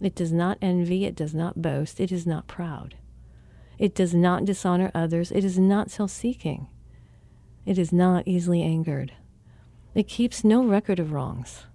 it 0.00 0.14
does 0.14 0.32
not 0.32 0.56
envy, 0.62 1.04
it 1.04 1.14
does 1.14 1.34
not 1.34 1.60
boast, 1.60 2.00
it 2.00 2.10
is 2.10 2.26
not 2.26 2.46
proud. 2.48 2.96
It 3.78 3.94
does 3.94 4.14
not 4.14 4.46
dishonor 4.46 4.90
others, 4.94 5.30
it 5.30 5.44
is 5.44 5.58
not 5.58 5.90
self 5.90 6.10
seeking, 6.10 6.68
it 7.66 7.76
is 7.76 7.92
not 7.92 8.26
easily 8.26 8.62
angered. 8.62 9.12
It 9.94 10.08
keeps 10.08 10.42
no 10.42 10.64
record 10.64 10.98
of 10.98 11.12
wrongs. 11.12 11.66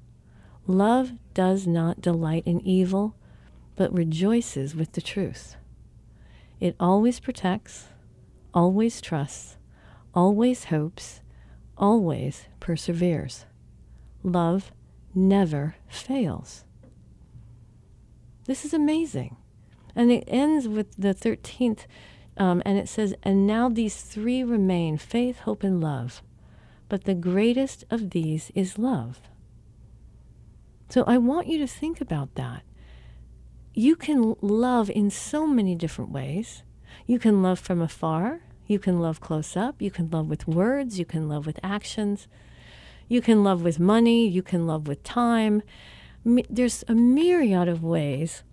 Love 0.65 1.12
does 1.36 1.67
not 1.67 2.01
delight 2.01 2.43
in 2.47 2.62
evil, 2.62 3.15
but 3.75 3.93
rejoices 3.93 4.75
with 4.75 4.93
the 4.93 5.01
truth. 5.01 5.56
It 6.60 6.75
always 6.79 7.19
protects, 7.19 7.89
always 8.56 8.99
trusts, 8.99 9.58
always 10.13 10.65
hopes, 10.65 11.21
always 11.78 12.45
perseveres. 12.60 13.45
Love 14.23 14.71
never 15.15 15.76
fails. 15.88 16.63
This 18.45 18.65
is 18.65 18.73
amazing. 18.73 19.38
And 19.95 20.12
it 20.12 20.23
ends 20.28 20.67
with 20.67 20.95
the 20.97 21.13
13th, 21.13 21.86
um, 22.38 22.62
and 22.65 22.78
it 22.78 22.89
says, 22.89 23.13
And 23.23 23.45
now 23.45 23.69
these 23.69 24.02
three 24.02 24.43
remain 24.43 24.97
faith, 24.97 25.39
hope, 25.39 25.63
and 25.63 25.80
love. 25.80 26.21
But 26.89 27.04
the 27.04 27.13
greatest 27.13 27.84
of 27.89 28.10
these 28.10 28.52
is 28.56 28.80
love. 28.80 29.21
So 30.89 31.04
I 31.08 31.17
want 31.17 31.47
you 31.47 31.58
to 31.60 31.67
think 31.67 32.02
about 32.02 32.36
that. 32.36 32.63
You 33.73 33.95
can 33.95 34.36
love 34.41 34.89
in 34.89 35.10
so 35.10 35.47
many 35.47 35.76
different 35.76 36.12
ways. 36.12 36.63
You 37.08 37.17
can 37.17 37.41
love 37.41 37.60
from 37.60 37.82
afar. 37.82 38.41
You 38.67 38.80
can 38.80 38.99
love 38.99 39.19
close 39.19 39.58
up. 39.58 39.82
You 39.82 39.91
can 39.91 40.10
love 40.10 40.28
with 40.28 40.47
words. 40.47 40.99
You 40.99 41.06
can 41.06 41.28
love 41.28 41.45
with 41.45 41.60
actions. 41.63 42.28
You 43.08 43.21
can 43.21 43.43
love 43.43 43.62
with 43.62 43.80
money. 43.80 44.28
You 44.28 44.41
can 44.41 44.65
love 44.65 44.88
with 44.88 45.04
time 45.04 45.62
there's 46.26 46.84
a 46.88 46.93
myriad 46.93 47.67
of 47.67 47.84
ways 47.84 48.43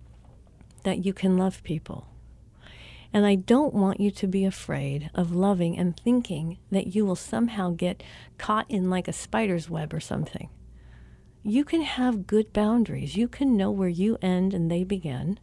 that 0.83 1.05
you 1.05 1.13
can 1.13 1.37
love 1.37 1.63
people. 1.63 2.07
And 3.13 3.25
I 3.25 3.35
don't 3.35 3.73
want 3.73 3.99
you 3.99 4.09
to 4.11 4.27
be 4.27 4.45
afraid 4.45 5.09
of 5.13 5.35
loving 5.35 5.77
and 5.77 5.97
thinking 5.99 6.57
that 6.71 6.95
you 6.95 7.05
will 7.05 7.15
somehow 7.15 7.71
get 7.71 8.03
caught 8.37 8.65
in 8.69 8.89
like 8.89 9.07
a 9.07 9.13
spider's 9.13 9.69
web 9.69 9.93
or 9.93 9.99
something. 9.99 10.49
You 11.43 11.65
can 11.65 11.81
have 11.81 12.27
good 12.27 12.53
boundaries. 12.53 13.17
You 13.17 13.27
can 13.27 13.57
know 13.57 13.71
where 13.71 13.89
you 13.89 14.17
end 14.21 14.53
and 14.53 14.71
they 14.71 14.83
begin 14.83 15.39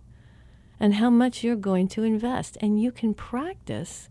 and 0.80 0.94
how 0.94 1.10
much 1.10 1.42
you're 1.42 1.56
going 1.56 1.88
to 1.88 2.04
invest. 2.04 2.56
And 2.60 2.80
you 2.80 2.90
can 2.90 3.12
practice 3.12 4.08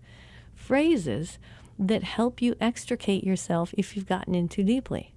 phrases 0.67 1.39
that 1.79 2.03
help 2.03 2.41
you 2.41 2.53
extricate 2.59 3.23
yourself 3.23 3.73
if 3.77 3.95
you've 3.95 4.05
gotten 4.05 4.35
in 4.35 4.49
too 4.49 4.63
deeply. 4.63 5.13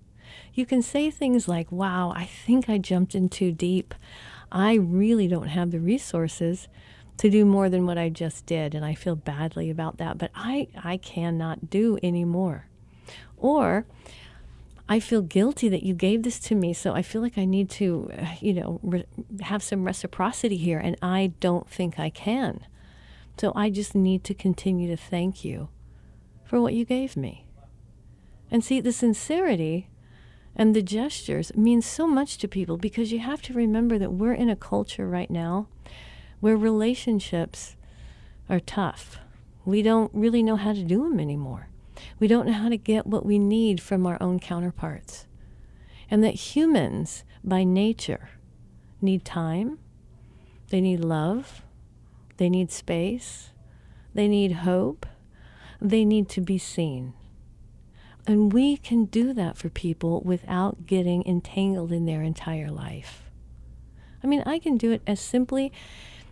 You 0.54 0.64
can 0.64 0.80
say 0.80 1.10
things 1.10 1.48
like, 1.48 1.72
wow, 1.72 2.12
I 2.14 2.24
think 2.24 2.68
I 2.68 2.78
jumped 2.78 3.16
in 3.16 3.28
too 3.28 3.50
deep. 3.50 3.92
I 4.52 4.74
really 4.74 5.26
don't 5.26 5.48
have 5.48 5.72
the 5.72 5.80
resources 5.80 6.68
to 7.16 7.28
do 7.28 7.44
more 7.44 7.68
than 7.68 7.84
what 7.84 7.98
I 7.98 8.10
just 8.10 8.46
did, 8.46 8.76
and 8.76 8.84
I 8.84 8.94
feel 8.94 9.16
badly 9.16 9.70
about 9.70 9.98
that, 9.98 10.18
but 10.18 10.30
I, 10.34 10.68
I 10.82 10.96
cannot 10.96 11.68
do 11.68 11.98
anymore. 12.02 12.66
Or, 13.36 13.86
I 14.88 15.00
feel 15.00 15.22
guilty 15.22 15.68
that 15.68 15.82
you 15.82 15.94
gave 15.94 16.22
this 16.22 16.38
to 16.40 16.54
me, 16.54 16.72
so 16.72 16.94
I 16.94 17.02
feel 17.02 17.22
like 17.22 17.36
I 17.36 17.44
need 17.44 17.70
to, 17.70 18.10
uh, 18.16 18.26
you 18.40 18.54
know, 18.54 18.80
re- 18.82 19.04
have 19.42 19.62
some 19.62 19.84
reciprocity 19.84 20.56
here, 20.56 20.78
and 20.78 20.96
I 21.02 21.32
don't 21.40 21.68
think 21.68 21.98
I 21.98 22.10
can. 22.10 22.64
So 23.40 23.52
I 23.56 23.70
just 23.70 23.94
need 23.94 24.22
to 24.24 24.34
continue 24.34 24.86
to 24.88 24.98
thank 24.98 25.46
you 25.46 25.70
for 26.44 26.60
what 26.60 26.74
you 26.74 26.84
gave 26.84 27.16
me. 27.16 27.46
And 28.50 28.62
see, 28.62 28.82
the 28.82 28.92
sincerity 28.92 29.88
and 30.54 30.76
the 30.76 30.82
gestures 30.82 31.50
mean 31.56 31.80
so 31.80 32.06
much 32.06 32.36
to 32.36 32.48
people 32.48 32.76
because 32.76 33.12
you 33.12 33.20
have 33.20 33.40
to 33.44 33.54
remember 33.54 33.96
that 33.96 34.12
we're 34.12 34.34
in 34.34 34.50
a 34.50 34.56
culture 34.56 35.08
right 35.08 35.30
now 35.30 35.68
where 36.40 36.54
relationships 36.54 37.76
are 38.50 38.60
tough. 38.60 39.20
We 39.64 39.80
don't 39.80 40.12
really 40.12 40.42
know 40.42 40.56
how 40.56 40.74
to 40.74 40.82
do 40.82 41.04
them 41.04 41.18
anymore. 41.18 41.70
We 42.18 42.28
don't 42.28 42.46
know 42.46 42.52
how 42.52 42.68
to 42.68 42.76
get 42.76 43.06
what 43.06 43.24
we 43.24 43.38
need 43.38 43.80
from 43.80 44.04
our 44.04 44.18
own 44.22 44.38
counterparts. 44.38 45.26
And 46.10 46.22
that 46.22 46.34
humans, 46.34 47.24
by 47.42 47.64
nature, 47.64 48.28
need 49.00 49.24
time, 49.24 49.78
they 50.68 50.82
need 50.82 51.00
love, 51.00 51.62
they 52.40 52.48
need 52.48 52.72
space, 52.72 53.50
they 54.14 54.26
need 54.26 54.52
hope, 54.52 55.04
they 55.78 56.06
need 56.06 56.26
to 56.30 56.40
be 56.40 56.56
seen. 56.56 57.12
And 58.26 58.50
we 58.50 58.78
can 58.78 59.04
do 59.04 59.34
that 59.34 59.58
for 59.58 59.68
people 59.68 60.22
without 60.22 60.86
getting 60.86 61.22
entangled 61.26 61.92
in 61.92 62.06
their 62.06 62.22
entire 62.22 62.70
life. 62.70 63.30
I 64.24 64.26
mean, 64.26 64.42
I 64.46 64.58
can 64.58 64.78
do 64.78 64.90
it 64.90 65.02
as 65.06 65.20
simply 65.20 65.70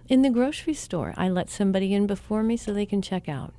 in 0.08 0.22
the 0.22 0.30
grocery 0.30 0.72
store. 0.72 1.12
I 1.18 1.28
let 1.28 1.50
somebody 1.50 1.92
in 1.92 2.06
before 2.06 2.42
me 2.42 2.56
so 2.56 2.72
they 2.72 2.86
can 2.86 3.02
check 3.02 3.28
out. 3.28 3.52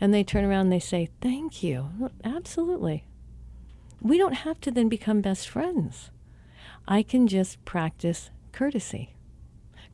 And 0.00 0.12
they 0.12 0.24
turn 0.24 0.44
around 0.44 0.62
and 0.62 0.72
they 0.72 0.80
say, 0.80 1.08
Thank 1.20 1.62
you. 1.62 2.10
Absolutely. 2.24 3.04
We 4.00 4.18
don't 4.18 4.34
have 4.34 4.60
to 4.62 4.72
then 4.72 4.88
become 4.88 5.20
best 5.20 5.48
friends. 5.48 6.10
I 6.88 7.04
can 7.04 7.28
just 7.28 7.64
practice 7.64 8.30
courtesy. 8.50 9.14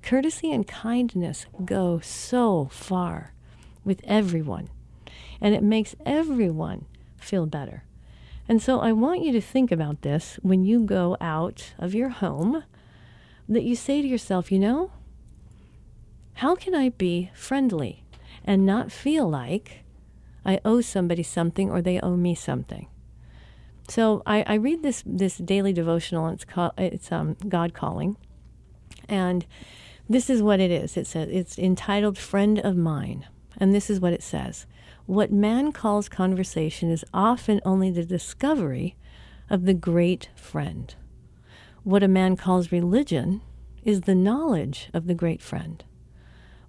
Courtesy 0.04 0.52
and 0.52 0.68
kindness 0.68 1.46
go 1.64 1.98
so 1.98 2.68
far 2.70 3.32
with 3.86 4.02
everyone, 4.04 4.68
and 5.40 5.54
it 5.54 5.62
makes 5.62 5.96
everyone 6.04 6.84
feel 7.16 7.46
better. 7.46 7.84
And 8.46 8.60
so 8.60 8.80
I 8.80 8.92
want 8.92 9.22
you 9.22 9.32
to 9.32 9.40
think 9.40 9.72
about 9.72 10.02
this 10.02 10.38
when 10.42 10.62
you 10.62 10.80
go 10.80 11.16
out 11.22 11.72
of 11.78 11.94
your 11.94 12.10
home 12.10 12.64
that 13.48 13.62
you 13.62 13.74
say 13.74 14.02
to 14.02 14.06
yourself, 14.06 14.52
you 14.52 14.58
know, 14.58 14.90
how 16.34 16.54
can 16.54 16.74
I 16.74 16.90
be 16.90 17.30
friendly 17.32 18.04
and 18.44 18.66
not 18.66 18.92
feel 18.92 19.26
like 19.26 19.84
I 20.44 20.60
owe 20.66 20.82
somebody 20.82 21.22
something 21.22 21.70
or 21.70 21.80
they 21.80 21.98
owe 22.00 22.16
me 22.16 22.34
something? 22.34 22.88
So 23.88 24.22
I, 24.26 24.44
I 24.46 24.54
read 24.54 24.82
this 24.82 25.02
this 25.06 25.38
daily 25.38 25.72
devotional. 25.72 26.26
And 26.26 26.34
it's 26.34 26.44
called 26.44 26.72
it's 26.76 27.10
um, 27.10 27.38
God 27.48 27.72
calling, 27.72 28.18
and 29.08 29.46
this 30.08 30.28
is 30.28 30.42
what 30.42 30.60
it 30.60 30.70
is. 30.70 30.96
It 30.96 31.06
says 31.06 31.28
it's 31.30 31.58
entitled 31.58 32.18
"Friend 32.18 32.58
of 32.58 32.76
Mine," 32.76 33.26
and 33.58 33.74
this 33.74 33.88
is 33.88 34.00
what 34.00 34.12
it 34.12 34.22
says: 34.22 34.66
what 35.06 35.32
man 35.32 35.72
calls 35.72 36.08
conversation 36.08 36.90
is 36.90 37.04
often 37.12 37.60
only 37.64 37.90
the 37.90 38.04
discovery 38.04 38.96
of 39.50 39.64
the 39.64 39.74
great 39.74 40.30
friend. 40.34 40.94
What 41.82 42.02
a 42.02 42.08
man 42.08 42.36
calls 42.36 42.72
religion 42.72 43.42
is 43.82 44.02
the 44.02 44.14
knowledge 44.14 44.88
of 44.94 45.06
the 45.06 45.14
great 45.14 45.42
friend. 45.42 45.84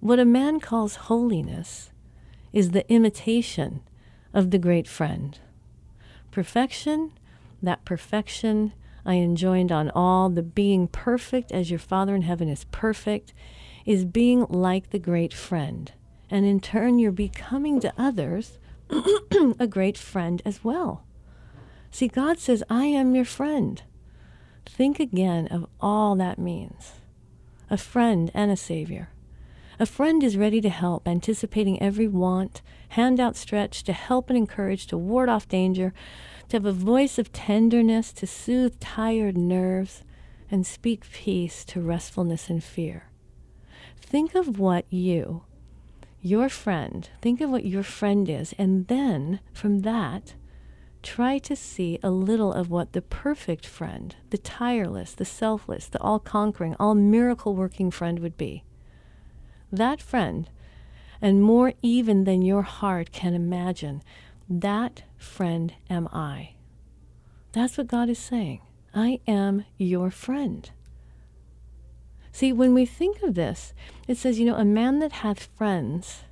What 0.02 0.20
a 0.20 0.26
man 0.26 0.60
calls 0.60 0.96
holiness 0.96 1.92
is 2.52 2.72
the 2.72 2.90
imitation 2.92 3.82
of 4.34 4.52
the 4.52 4.60
great 4.60 4.88
friend. 4.88 5.40
Perfection, 6.32 7.12
that 7.64 7.86
perfection 7.86 8.74
I 9.06 9.16
enjoined 9.16 9.72
on 9.72 9.92
all, 9.92 10.30
the 10.30 10.44
being 10.44 10.88
perfect 10.88 11.52
as 11.52 11.70
your 11.70 11.80
Father 11.80 12.16
in 12.16 12.24
heaven 12.24 12.50
is 12.50 12.66
perfect, 12.66 13.34
is 13.86 14.06
being 14.06 14.46
like 14.50 14.90
the 14.90 15.00
great 15.00 15.34
friend 15.34 15.92
and 16.30 16.46
in 16.46 16.60
turn, 16.60 17.00
you're 17.00 17.12
becoming 17.12 17.80
to 17.82 17.94
others 17.98 18.58
a 19.60 19.68
great 19.68 19.98
friend 19.98 20.42
as 20.46 20.64
well. 20.64 21.06
See, 21.92 22.08
God 22.08 22.40
says, 22.40 22.64
I 22.70 22.86
am 22.86 23.16
your 23.16 23.26
friend. 23.26 23.82
Think 24.66 25.00
again 25.00 25.48
of 25.48 25.68
all 25.80 26.16
that 26.16 26.40
means 26.40 26.94
a 27.70 27.78
friend 27.78 28.32
and 28.34 28.52
a 28.52 28.58
savior. 28.58 29.10
A 29.80 29.86
friend 29.86 30.24
is 30.24 30.38
ready 30.38 30.62
to 30.62 30.70
help, 30.70 31.08
anticipating 31.08 31.82
every 31.82 32.08
want, 32.08 32.62
hand 32.90 33.20
outstretched 33.20 33.86
to 33.86 33.94
help 33.94 34.30
and 34.30 34.38
encourage, 34.38 34.88
to 34.88 34.98
ward 34.98 35.30
off 35.30 35.48
danger, 35.48 35.94
to 36.50 36.58
have 36.58 36.66
a 36.66 36.72
voice 36.72 37.18
of 37.18 37.32
tenderness, 37.32 38.12
to 38.14 38.28
soothe 38.28 38.80
tired 38.80 39.38
nerves, 39.38 40.04
and 40.52 40.66
speak 40.66 41.10
peace 41.12 41.66
to 41.66 41.82
restfulness 41.82 42.50
and 42.50 42.64
fear. 42.64 43.10
Think 43.98 44.36
of 44.36 44.60
what 44.60 44.86
you, 44.90 45.44
your 46.22 46.50
friend, 46.50 47.10
think 47.22 47.42
of 47.42 47.50
what 47.50 47.66
your 47.66 47.84
friend 47.84 48.30
is, 48.30 48.54
and 48.58 48.88
then 48.88 49.40
from 49.54 49.80
that, 49.82 50.36
try 51.02 51.38
to 51.38 51.56
see 51.56 52.00
a 52.02 52.10
little 52.10 52.52
of 52.52 52.70
what 52.70 52.94
the 52.94 53.02
perfect 53.02 53.66
friend, 53.66 54.16
the 54.32 54.38
tireless, 54.38 55.14
the 55.14 55.26
selfless, 55.26 55.88
the 55.88 56.02
all 56.02 56.20
conquering, 56.20 56.76
all 56.80 56.96
miracle 56.96 57.56
working 57.56 57.92
friend 57.92 58.20
would 58.20 58.38
be. 58.38 58.64
That 59.72 60.02
friend, 60.02 60.50
and 61.22 61.44
more 61.44 61.74
even 61.82 62.24
than 62.24 62.42
your 62.42 62.64
heart 62.64 63.12
can 63.12 63.34
imagine, 63.34 64.02
that 64.50 65.04
friend 65.18 65.74
am 65.90 66.08
I. 66.12 66.56
That's 67.54 67.78
what 67.78 67.88
God 67.88 68.10
is 68.10 68.20
saying. 68.20 68.62
I 68.94 69.20
am 69.28 69.66
your 69.78 70.12
friend. 70.12 70.70
See, 72.32 72.52
when 72.52 72.74
we 72.74 72.86
think 72.86 73.22
of 73.24 73.36
this, 73.36 73.74
it 74.08 74.18
says, 74.18 74.40
you 74.40 74.46
know, 74.46 74.56
a 74.56 74.66
man 74.66 75.00
that 75.00 75.14
hath 75.14 75.50
friends 75.56 76.24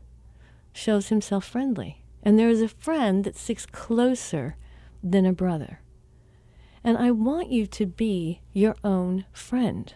shows 0.73 1.07
himself 1.07 1.45
friendly. 1.45 2.03
And 2.21 2.37
there 2.37 2.49
is 2.49 2.61
a 2.61 2.67
friend 2.67 3.23
that 3.23 3.37
sticks 3.37 3.65
closer 3.65 4.57
than 5.01 5.25
a 5.25 5.33
brother. 5.33 5.79
And 6.83 6.97
I 6.97 7.11
want 7.11 7.51
you 7.51 7.65
to 7.67 7.85
be 7.85 8.41
your 8.51 8.75
own 8.83 9.25
friend. 9.31 9.93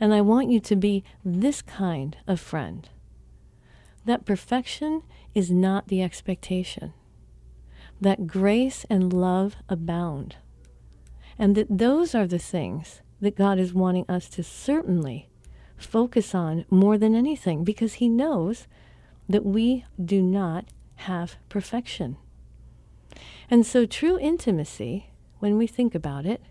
And 0.00 0.12
I 0.12 0.20
want 0.20 0.50
you 0.50 0.60
to 0.60 0.76
be 0.76 1.04
this 1.24 1.62
kind 1.62 2.16
of 2.26 2.40
friend. 2.40 2.88
That 4.04 4.24
perfection 4.24 5.02
is 5.34 5.50
not 5.50 5.88
the 5.88 6.02
expectation. 6.02 6.92
That 8.00 8.26
grace 8.26 8.86
and 8.88 9.12
love 9.12 9.56
abound. 9.68 10.36
And 11.38 11.54
that 11.54 11.66
those 11.78 12.14
are 12.14 12.26
the 12.26 12.38
things 12.38 13.02
that 13.20 13.36
God 13.36 13.58
is 13.58 13.74
wanting 13.74 14.06
us 14.08 14.28
to 14.30 14.42
certainly 14.42 15.28
focus 15.76 16.34
on 16.34 16.64
more 16.70 16.98
than 16.98 17.14
anything 17.14 17.64
because 17.64 17.94
He 17.94 18.08
knows 18.08 18.66
that 19.28 19.44
we 19.44 19.84
do 20.02 20.22
not 20.22 20.66
have 20.96 21.36
perfection. 21.48 22.16
And 23.50 23.64
so, 23.66 23.86
true 23.86 24.18
intimacy, 24.18 25.10
when 25.38 25.56
we 25.56 25.66
think 25.66 25.94
about 25.94 26.26
it, 26.26 26.42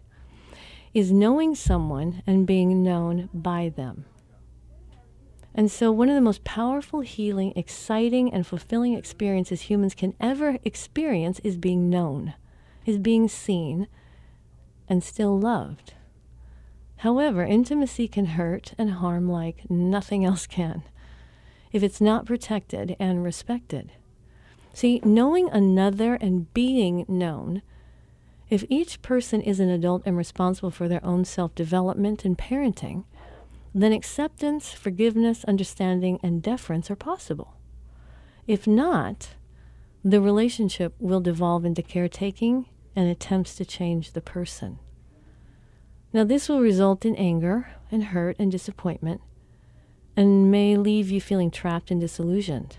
is 0.93 1.11
knowing 1.11 1.55
someone 1.55 2.23
and 2.25 2.47
being 2.47 2.83
known 2.83 3.29
by 3.33 3.69
them. 3.69 4.05
And 5.59 5.69
so, 5.69 5.91
one 5.91 6.07
of 6.07 6.15
the 6.15 6.21
most 6.21 6.45
powerful, 6.45 7.01
healing, 7.01 7.51
exciting, 7.53 8.33
and 8.33 8.47
fulfilling 8.47 8.93
experiences 8.93 9.63
humans 9.63 9.93
can 9.93 10.13
ever 10.17 10.57
experience 10.63 11.39
is 11.39 11.57
being 11.57 11.89
known, 11.89 12.33
is 12.85 12.97
being 12.97 13.27
seen, 13.27 13.89
and 14.87 15.03
still 15.03 15.37
loved. 15.37 15.95
However, 16.99 17.43
intimacy 17.43 18.07
can 18.07 18.23
hurt 18.37 18.73
and 18.77 18.89
harm 18.89 19.27
like 19.27 19.69
nothing 19.69 20.23
else 20.23 20.47
can 20.47 20.83
if 21.73 21.83
it's 21.83 21.99
not 21.99 22.25
protected 22.25 22.95
and 22.97 23.21
respected. 23.21 23.91
See, 24.73 25.01
knowing 25.03 25.49
another 25.49 26.13
and 26.13 26.53
being 26.53 27.03
known 27.09 27.63
if 28.49 28.63
each 28.69 29.01
person 29.01 29.41
is 29.41 29.59
an 29.59 29.69
adult 29.69 30.03
and 30.05 30.15
responsible 30.15 30.71
for 30.71 30.87
their 30.87 31.05
own 31.05 31.25
self 31.25 31.53
development 31.53 32.23
and 32.23 32.37
parenting, 32.37 33.03
then 33.73 33.93
acceptance, 33.93 34.71
forgiveness, 34.71 35.43
understanding, 35.45 36.19
and 36.23 36.41
deference 36.41 36.89
are 36.89 36.95
possible. 36.95 37.55
If 38.47 38.65
not, 38.65 39.35
the 40.03 40.21
relationship 40.21 40.95
will 40.99 41.21
devolve 41.21 41.65
into 41.65 41.83
caretaking 41.83 42.65
and 42.95 43.09
attempts 43.09 43.55
to 43.55 43.65
change 43.65 44.13
the 44.13 44.21
person. 44.21 44.79
Now, 46.11 46.23
this 46.23 46.49
will 46.49 46.61
result 46.61 47.05
in 47.05 47.15
anger 47.15 47.69
and 47.91 48.05
hurt 48.05 48.35
and 48.39 48.51
disappointment 48.51 49.21
and 50.19 50.51
may 50.51 50.75
leave 50.75 51.09
you 51.09 51.21
feeling 51.21 51.51
trapped 51.51 51.91
and 51.91 52.01
disillusioned. 52.01 52.77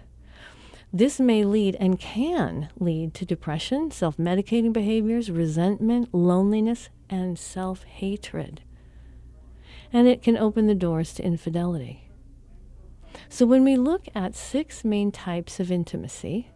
This 0.93 1.20
may 1.20 1.45
lead 1.45 1.76
and 1.78 1.99
can 1.99 2.68
lead 2.78 3.14
to 3.14 3.24
depression, 3.24 3.91
self 3.93 4.16
medicating 4.16 4.72
behaviors, 4.72 5.30
resentment, 5.30 6.12
loneliness, 6.12 6.88
and 7.09 7.38
self 7.38 7.84
hatred. 7.84 8.62
And 9.93 10.07
it 10.07 10.22
can 10.22 10.36
open 10.36 10.66
the 10.66 10.74
doors 10.74 11.12
to 11.14 11.24
infidelity. 11.24 12.11
So, 13.28 13.47
when 13.47 13.64
we 13.64 13.76
look 13.76 14.07
at 14.14 14.34
six 14.34 14.84
main 14.84 15.11
types 15.11 15.61
of 15.61 15.70
intimacy, 15.70 16.51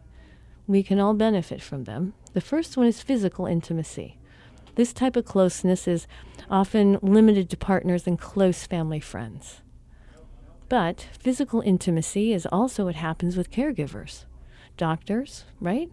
we 0.67 0.83
can 0.83 0.99
all 0.99 1.15
benefit 1.15 1.61
from 1.61 1.85
them. 1.85 2.15
The 2.33 2.41
first 2.41 2.77
one 2.77 2.87
is 2.87 3.03
physical 3.03 3.47
intimacy. 3.47 4.19
This 4.77 4.93
type 4.93 5.17
of 5.17 5.25
closeness 5.25 5.87
is 5.87 6.07
often 6.51 6.99
limited 7.01 7.49
to 7.51 7.57
partners 7.57 8.07
and 8.07 8.19
close 8.19 8.67
family 8.67 9.01
friends. 9.01 9.61
But 10.69 11.07
physical 11.19 11.61
intimacy 11.61 12.33
is 12.33 12.47
also 12.47 12.87
what 12.87 12.97
happens 12.97 13.37
with 13.37 13.51
caregivers, 13.51 14.25
doctors, 14.77 15.45
right? 15.61 15.91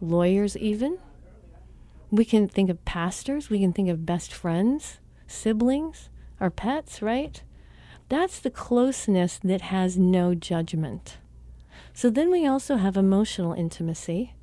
Lawyers, 0.00 0.56
even. 0.56 0.98
We 2.10 2.24
can 2.24 2.48
think 2.48 2.68
of 2.68 2.84
pastors, 2.84 3.48
we 3.48 3.60
can 3.60 3.72
think 3.72 3.88
of 3.88 4.04
best 4.04 4.34
friends, 4.34 4.98
siblings, 5.26 6.10
our 6.40 6.50
pets, 6.50 7.02
right? 7.02 7.42
That's 8.08 8.40
the 8.40 8.50
closeness 8.50 9.38
that 9.44 9.60
has 9.60 9.98
no 9.98 10.34
judgment. 10.34 11.18
So 11.92 12.10
then 12.10 12.30
we 12.30 12.46
also 12.46 12.76
have 12.76 12.96
emotional 12.96 13.52
intimacy. 13.52 14.34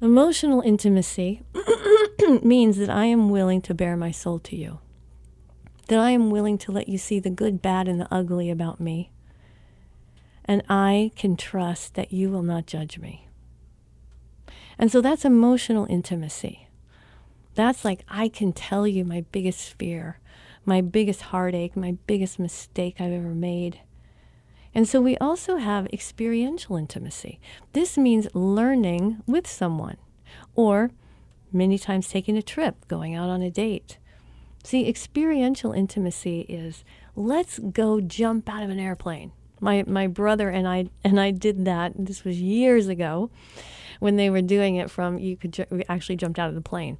Emotional 0.00 0.60
intimacy 0.62 1.42
means 2.42 2.76
that 2.78 2.90
I 2.90 3.04
am 3.04 3.30
willing 3.30 3.60
to 3.62 3.74
bare 3.74 3.96
my 3.96 4.10
soul 4.10 4.38
to 4.40 4.56
you 4.56 4.78
that 5.90 5.98
I 5.98 6.12
am 6.12 6.30
willing 6.30 6.56
to 6.58 6.70
let 6.70 6.88
you 6.88 6.96
see 6.96 7.18
the 7.18 7.30
good, 7.30 7.60
bad, 7.60 7.88
and 7.88 8.00
the 8.00 8.06
ugly 8.14 8.48
about 8.48 8.78
me. 8.78 9.10
And 10.44 10.62
I 10.68 11.10
can 11.16 11.36
trust 11.36 11.96
that 11.96 12.12
you 12.12 12.30
will 12.30 12.44
not 12.44 12.66
judge 12.66 12.96
me. 13.00 13.26
And 14.78 14.92
so 14.92 15.00
that's 15.00 15.24
emotional 15.24 15.88
intimacy. 15.90 16.68
That's 17.56 17.84
like, 17.84 18.04
I 18.08 18.28
can 18.28 18.52
tell 18.52 18.86
you 18.86 19.04
my 19.04 19.24
biggest 19.32 19.76
fear, 19.80 20.19
my 20.64 20.80
biggest 20.80 21.22
heartache, 21.22 21.76
my 21.76 21.96
biggest 22.06 22.38
mistake 22.38 23.00
I've 23.00 23.12
ever 23.12 23.34
made. 23.34 23.80
And 24.74 24.88
so 24.88 25.00
we 25.00 25.16
also 25.18 25.56
have 25.56 25.86
experiential 25.86 26.76
intimacy. 26.76 27.40
This 27.72 27.98
means 27.98 28.28
learning 28.34 29.22
with 29.26 29.46
someone, 29.46 29.96
or 30.54 30.90
many 31.52 31.78
times 31.78 32.08
taking 32.08 32.36
a 32.36 32.42
trip, 32.42 32.86
going 32.86 33.14
out 33.14 33.28
on 33.28 33.42
a 33.42 33.50
date, 33.50 33.98
See, 34.62 34.86
experiential 34.88 35.72
intimacy 35.72 36.40
is 36.42 36.84
let's 37.16 37.58
go 37.58 38.00
jump 38.00 38.48
out 38.48 38.62
of 38.62 38.70
an 38.70 38.78
airplane. 38.78 39.32
My 39.60 39.84
my 39.86 40.06
brother 40.06 40.50
and 40.50 40.68
I 40.68 40.88
and 41.02 41.20
I 41.20 41.30
did 41.30 41.64
that. 41.64 41.92
This 41.96 42.24
was 42.24 42.40
years 42.40 42.88
ago 42.88 43.30
when 44.00 44.16
they 44.16 44.28
were 44.28 44.42
doing 44.42 44.74
it 44.74 44.90
from 44.90 45.18
you 45.18 45.36
could 45.36 45.52
ju- 45.52 45.66
we 45.70 45.84
actually 45.88 46.16
jumped 46.16 46.38
out 46.38 46.48
of 46.48 46.56
the 46.56 46.60
plane. 46.60 46.98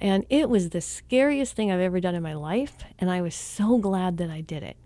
And 0.00 0.24
it 0.30 0.48
was 0.48 0.70
the 0.70 0.80
scariest 0.80 1.56
thing 1.56 1.72
I've 1.72 1.80
ever 1.80 1.98
done 1.98 2.14
in 2.14 2.22
my 2.22 2.34
life 2.34 2.84
and 2.98 3.10
I 3.10 3.20
was 3.20 3.34
so 3.34 3.78
glad 3.78 4.18
that 4.18 4.30
I 4.30 4.40
did 4.40 4.62
it. 4.62 4.76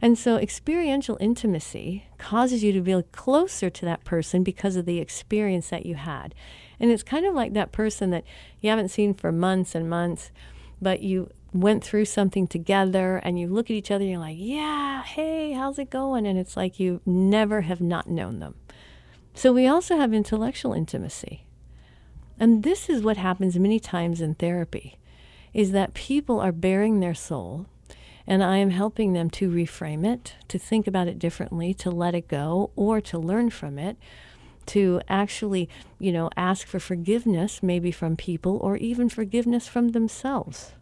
And 0.00 0.18
so 0.18 0.36
experiential 0.36 1.16
intimacy 1.20 2.06
causes 2.18 2.62
you 2.62 2.72
to 2.72 2.80
be 2.80 3.02
closer 3.12 3.70
to 3.70 3.84
that 3.84 4.04
person 4.04 4.42
because 4.42 4.76
of 4.76 4.86
the 4.86 4.98
experience 4.98 5.68
that 5.70 5.86
you 5.86 5.94
had. 5.94 6.34
And 6.78 6.90
it's 6.90 7.02
kind 7.02 7.26
of 7.26 7.34
like 7.34 7.54
that 7.54 7.72
person 7.72 8.10
that 8.10 8.24
you 8.60 8.70
haven't 8.70 8.90
seen 8.90 9.14
for 9.14 9.32
months 9.32 9.74
and 9.74 9.88
months, 9.88 10.30
but 10.80 11.00
you 11.00 11.30
went 11.54 11.84
through 11.84 12.04
something 12.04 12.46
together 12.46 13.16
and 13.24 13.38
you 13.38 13.46
look 13.46 13.66
at 13.66 13.76
each 13.76 13.90
other 13.90 14.02
and 14.02 14.10
you're 14.10 14.20
like, 14.20 14.36
yeah, 14.38 15.02
hey, 15.04 15.52
how's 15.52 15.78
it 15.78 15.88
going? 15.88 16.26
And 16.26 16.38
it's 16.38 16.56
like 16.56 16.80
you 16.80 17.00
never 17.06 17.62
have 17.62 17.80
not 17.80 18.08
known 18.08 18.40
them. 18.40 18.56
So 19.34 19.52
we 19.52 19.66
also 19.66 19.96
have 19.96 20.14
intellectual 20.14 20.72
intimacy. 20.72 21.44
And 22.38 22.62
this 22.62 22.88
is 22.88 23.02
what 23.02 23.16
happens 23.16 23.58
many 23.58 23.80
times 23.80 24.20
in 24.20 24.34
therapy 24.34 24.98
is 25.52 25.72
that 25.72 25.94
people 25.94 26.40
are 26.40 26.52
bearing 26.52 27.00
their 27.00 27.14
soul 27.14 27.66
and 28.26 28.42
I 28.42 28.56
am 28.56 28.70
helping 28.70 29.12
them 29.12 29.28
to 29.30 29.50
reframe 29.50 30.06
it, 30.06 30.34
to 30.48 30.58
think 30.58 30.86
about 30.86 31.08
it 31.08 31.18
differently, 31.18 31.74
to 31.74 31.90
let 31.90 32.14
it 32.14 32.26
go 32.26 32.70
or 32.74 33.00
to 33.02 33.18
learn 33.18 33.50
from 33.50 33.78
it, 33.78 33.96
to 34.66 35.00
actually, 35.08 35.68
you 35.98 36.10
know, 36.10 36.30
ask 36.36 36.66
for 36.66 36.80
forgiveness 36.80 37.62
maybe 37.62 37.90
from 37.90 38.16
people 38.16 38.56
or 38.58 38.76
even 38.78 39.08
forgiveness 39.08 39.68
from 39.68 39.90
themselves. 39.90 40.72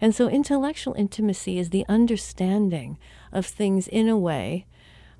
And 0.00 0.14
so 0.14 0.28
intellectual 0.28 0.94
intimacy 0.94 1.58
is 1.58 1.70
the 1.70 1.86
understanding 1.88 2.98
of 3.32 3.46
things 3.46 3.86
in 3.86 4.08
a 4.08 4.18
way 4.18 4.66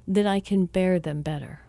that 0.09 0.27
I 0.27 0.41
can 0.41 0.67
bear 0.67 0.99
them 0.99 1.23
better. 1.23 1.64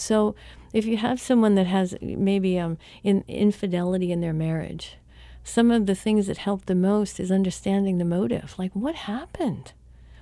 So 0.00 0.34
if 0.72 0.84
you 0.84 0.96
have 0.98 1.20
someone 1.20 1.54
that 1.54 1.66
has 1.66 1.96
maybe 2.00 2.58
um, 2.58 2.78
in, 3.02 3.24
infidelity 3.26 4.12
in 4.12 4.20
their 4.20 4.32
marriage, 4.32 4.96
some 5.44 5.70
of 5.70 5.86
the 5.86 5.94
things 5.94 6.26
that 6.26 6.38
help 6.38 6.66
the 6.66 6.74
most 6.74 7.18
is 7.18 7.30
understanding 7.32 7.98
the 7.98 8.04
motive. 8.04 8.54
Like, 8.58 8.72
what 8.74 8.94
happened? 8.94 9.72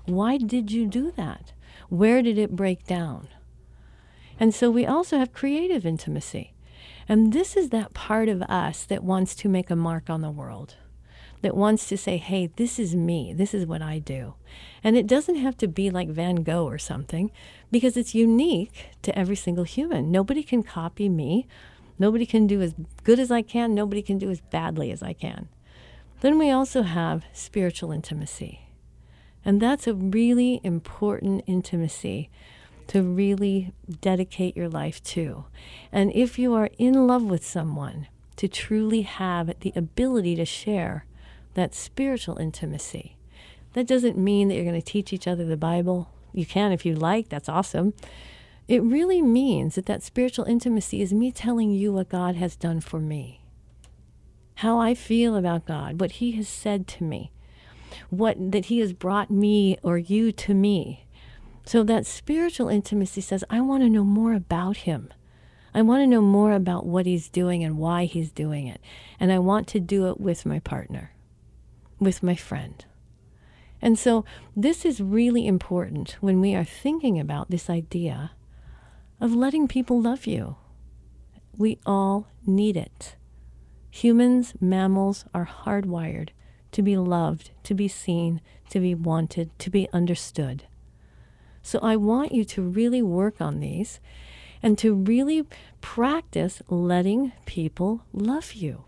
Why 0.05 0.39
did 0.39 0.70
you 0.70 0.87
do 0.87 1.12
that? 1.16 1.53
Where 1.89 2.22
did 2.22 2.39
it 2.39 2.55
break 2.55 2.87
down? 2.87 3.29
And 4.39 4.55
so 4.55 4.70
we 4.70 4.87
also 4.87 5.18
have 5.18 5.33
creative 5.33 5.85
intimacy. 5.85 6.53
And 7.09 7.33
this 7.33 7.57
is 7.57 7.70
that 7.70 7.95
part 7.95 8.29
of 8.29 8.43
us 8.43 8.85
that 8.85 9.03
wants 9.03 9.35
to 9.37 9.49
make 9.49 9.70
a 9.70 9.77
mark 9.77 10.09
on 10.11 10.20
the 10.20 10.31
world, 10.31 10.77
that 11.43 11.57
wants 11.57 11.89
to 11.89 11.97
say, 11.97 12.16
hey, 12.16 12.51
this 12.57 12.78
is 12.78 12.95
me, 12.95 13.32
this 13.32 13.55
is 13.55 13.66
what 13.66 13.82
I 13.82 13.99
do. 13.99 14.34
And 14.82 14.97
it 14.97 15.07
doesn't 15.07 15.37
have 15.37 15.57
to 15.59 15.68
be 15.68 15.91
like 15.91 16.09
Van 16.09 16.37
Gogh 16.37 16.66
or 16.66 16.78
something, 16.78 17.30
because 17.70 17.97
it's 17.97 18.14
unique 18.14 18.91
to 19.03 19.16
every 19.18 19.37
single 19.37 19.64
human. 19.64 20.11
Nobody 20.11 20.43
can 20.43 20.62
copy 20.62 21.09
me. 21.09 21.47
Nobody 21.99 22.26
can 22.26 22.47
do 22.47 22.61
as 22.61 22.74
good 23.05 23.18
as 23.18 23.30
I 23.30 23.43
can. 23.43 23.74
Nobody 23.74 24.03
can 24.03 24.18
do 24.18 24.30
as 24.30 24.41
badly 24.41 24.91
as 24.91 25.03
I 25.03 25.12
can. 25.12 25.49
Then 26.20 26.39
we 26.39 26.51
also 26.51 26.82
have 26.82 27.24
spiritual 27.32 27.93
intimacy. 27.93 28.61
And 29.45 29.61
that's 29.61 29.87
a 29.87 29.95
really 29.95 30.61
important 30.64 31.45
intimacy 31.47 32.30
to 32.89 33.03
really 33.03 33.72
dedicate 34.01 34.57
your 34.57 34.68
life 34.68 35.03
to. 35.03 35.45
And 35.93 36.12
if 36.14 36.39
you 36.39 36.55
are 36.55 36.70
in 36.78 37.07
love 37.07 37.22
with 37.24 37.45
someone, 37.45 38.09
to 38.37 38.49
truly 38.49 39.03
have 39.03 39.59
the 39.61 39.72
ability 39.74 40.37
to 40.37 40.45
share 40.45 41.07
that 41.57 41.74
spiritual 41.74 42.38
intimacy. 42.38 43.16
That 43.74 43.86
doesn't 43.86 44.16
mean 44.16 44.48
that 44.48 44.54
you're 44.54 44.64
going 44.64 44.80
to 44.80 44.92
teach 44.92 45.12
each 45.12 45.26
other 45.26 45.44
the 45.44 45.57
Bible. 45.57 46.11
You 46.32 46.46
can 46.46 46.72
if 46.72 46.86
you 46.86 46.94
like, 46.94 47.28
that's 47.28 47.48
awesome. 47.48 47.92
It 48.68 48.82
really 48.82 49.20
means 49.20 49.74
that 49.74 49.86
that 49.86 50.02
spiritual 50.02 50.46
intimacy 50.46 51.02
is 51.02 51.12
me 51.12 51.30
telling 51.30 51.70
you 51.70 51.92
what 51.92 52.09
God 52.09 52.36
has 52.36 52.57
done 52.57 52.80
for 52.80 53.00
me, 53.00 53.42
how 54.57 54.78
I 54.78 54.94
feel 54.94 55.36
about 55.36 55.66
God, 55.66 56.00
what 56.00 56.12
He 56.12 56.32
has 56.32 56.48
said 56.48 56.86
to 56.88 57.04
me, 57.04 57.32
what 58.11 58.36
that 58.52 58.66
He 58.66 58.78
has 58.78 58.92
brought 58.92 59.30
me 59.30 59.76
or 59.82 59.98
you 59.98 60.32
to 60.32 60.54
me 60.54 61.07
so 61.66 61.82
that 61.82 62.07
spiritual 62.07 62.68
intimacy 62.68 63.20
says, 63.20 63.42
I 63.50 63.61
want 63.61 63.82
to 63.82 63.90
know 63.90 64.04
more 64.04 64.32
about 64.32 64.78
him. 64.78 65.12
I 65.74 65.82
want 65.82 66.00
to 66.02 66.07
know 66.07 66.22
more 66.22 66.52
about 66.52 66.86
what 66.86 67.07
he's 67.07 67.28
doing 67.28 67.64
and 67.64 67.76
why 67.76 68.04
he's 68.04 68.30
doing 68.30 68.68
it. 68.68 68.80
And 69.18 69.32
I 69.32 69.40
want 69.40 69.66
to 69.68 69.80
do 69.80 70.09
it 70.09 70.20
with 70.20 70.46
my 70.46 70.61
partner, 70.61 71.12
with 71.99 72.22
my 72.22 72.34
friend. 72.34 72.84
And 73.80 73.99
so 73.99 74.24
this 74.57 74.84
is 74.84 75.01
really 75.01 75.47
important 75.47 76.16
when 76.20 76.40
we 76.40 76.55
are 76.55 76.64
thinking 76.64 77.18
about 77.20 77.51
this 77.51 77.68
idea 77.68 78.32
of 79.20 79.34
letting 79.34 79.68
people 79.68 80.01
love 80.01 80.26
you. 80.26 80.57
We 81.57 81.78
all 81.86 82.28
need 82.47 82.76
it. 82.76 83.16
Humans, 83.90 84.55
mammals 84.61 85.24
are 85.32 85.49
hardwired 85.64 86.30
to 86.72 86.82
be 86.82 86.97
loved, 86.97 87.51
to 87.62 87.74
be 87.74 87.88
seen, 87.88 88.40
to 88.70 88.80
be 88.80 88.94
wanted, 88.94 89.59
to 89.59 89.70
be 89.70 89.88
understood. 89.92 90.64
So 91.62 91.78
I 91.80 91.97
want 91.97 92.32
you 92.32 92.44
to 92.44 92.62
really 92.62 93.03
work 93.03 93.40
on 93.40 93.61
these 93.61 94.01
and 94.62 94.76
to 94.78 94.94
really 94.94 95.47
practice 95.80 96.62
letting 96.68 97.32
people 97.47 98.03
love 98.12 98.53
you 98.53 98.84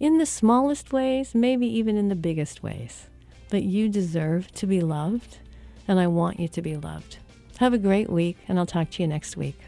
in 0.00 0.18
the 0.18 0.26
smallest 0.26 0.92
ways, 0.92 1.34
maybe 1.34 1.66
even 1.66 1.96
in 1.96 2.08
the 2.08 2.14
biggest 2.14 2.62
ways. 2.62 3.06
But 3.50 3.62
you 3.62 3.88
deserve 3.88 4.52
to 4.52 4.66
be 4.66 4.80
loved, 4.80 5.38
and 5.86 5.98
I 5.98 6.06
want 6.06 6.38
you 6.38 6.48
to 6.48 6.62
be 6.62 6.76
loved. 6.76 7.18
Have 7.58 7.74
a 7.74 7.78
great 7.78 8.08
week, 8.08 8.36
and 8.46 8.58
I'll 8.58 8.66
talk 8.66 8.90
to 8.90 9.02
you 9.02 9.08
next 9.08 9.36
week. 9.36 9.58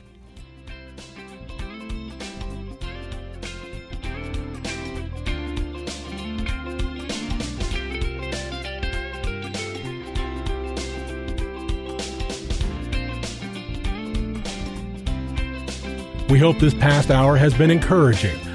We 16.29 16.39
hope 16.39 16.61
this 16.61 16.75
past 16.75 17.11
hour 17.11 17.37
has 17.37 17.53
been 17.55 17.73
encouraging, 17.73 18.39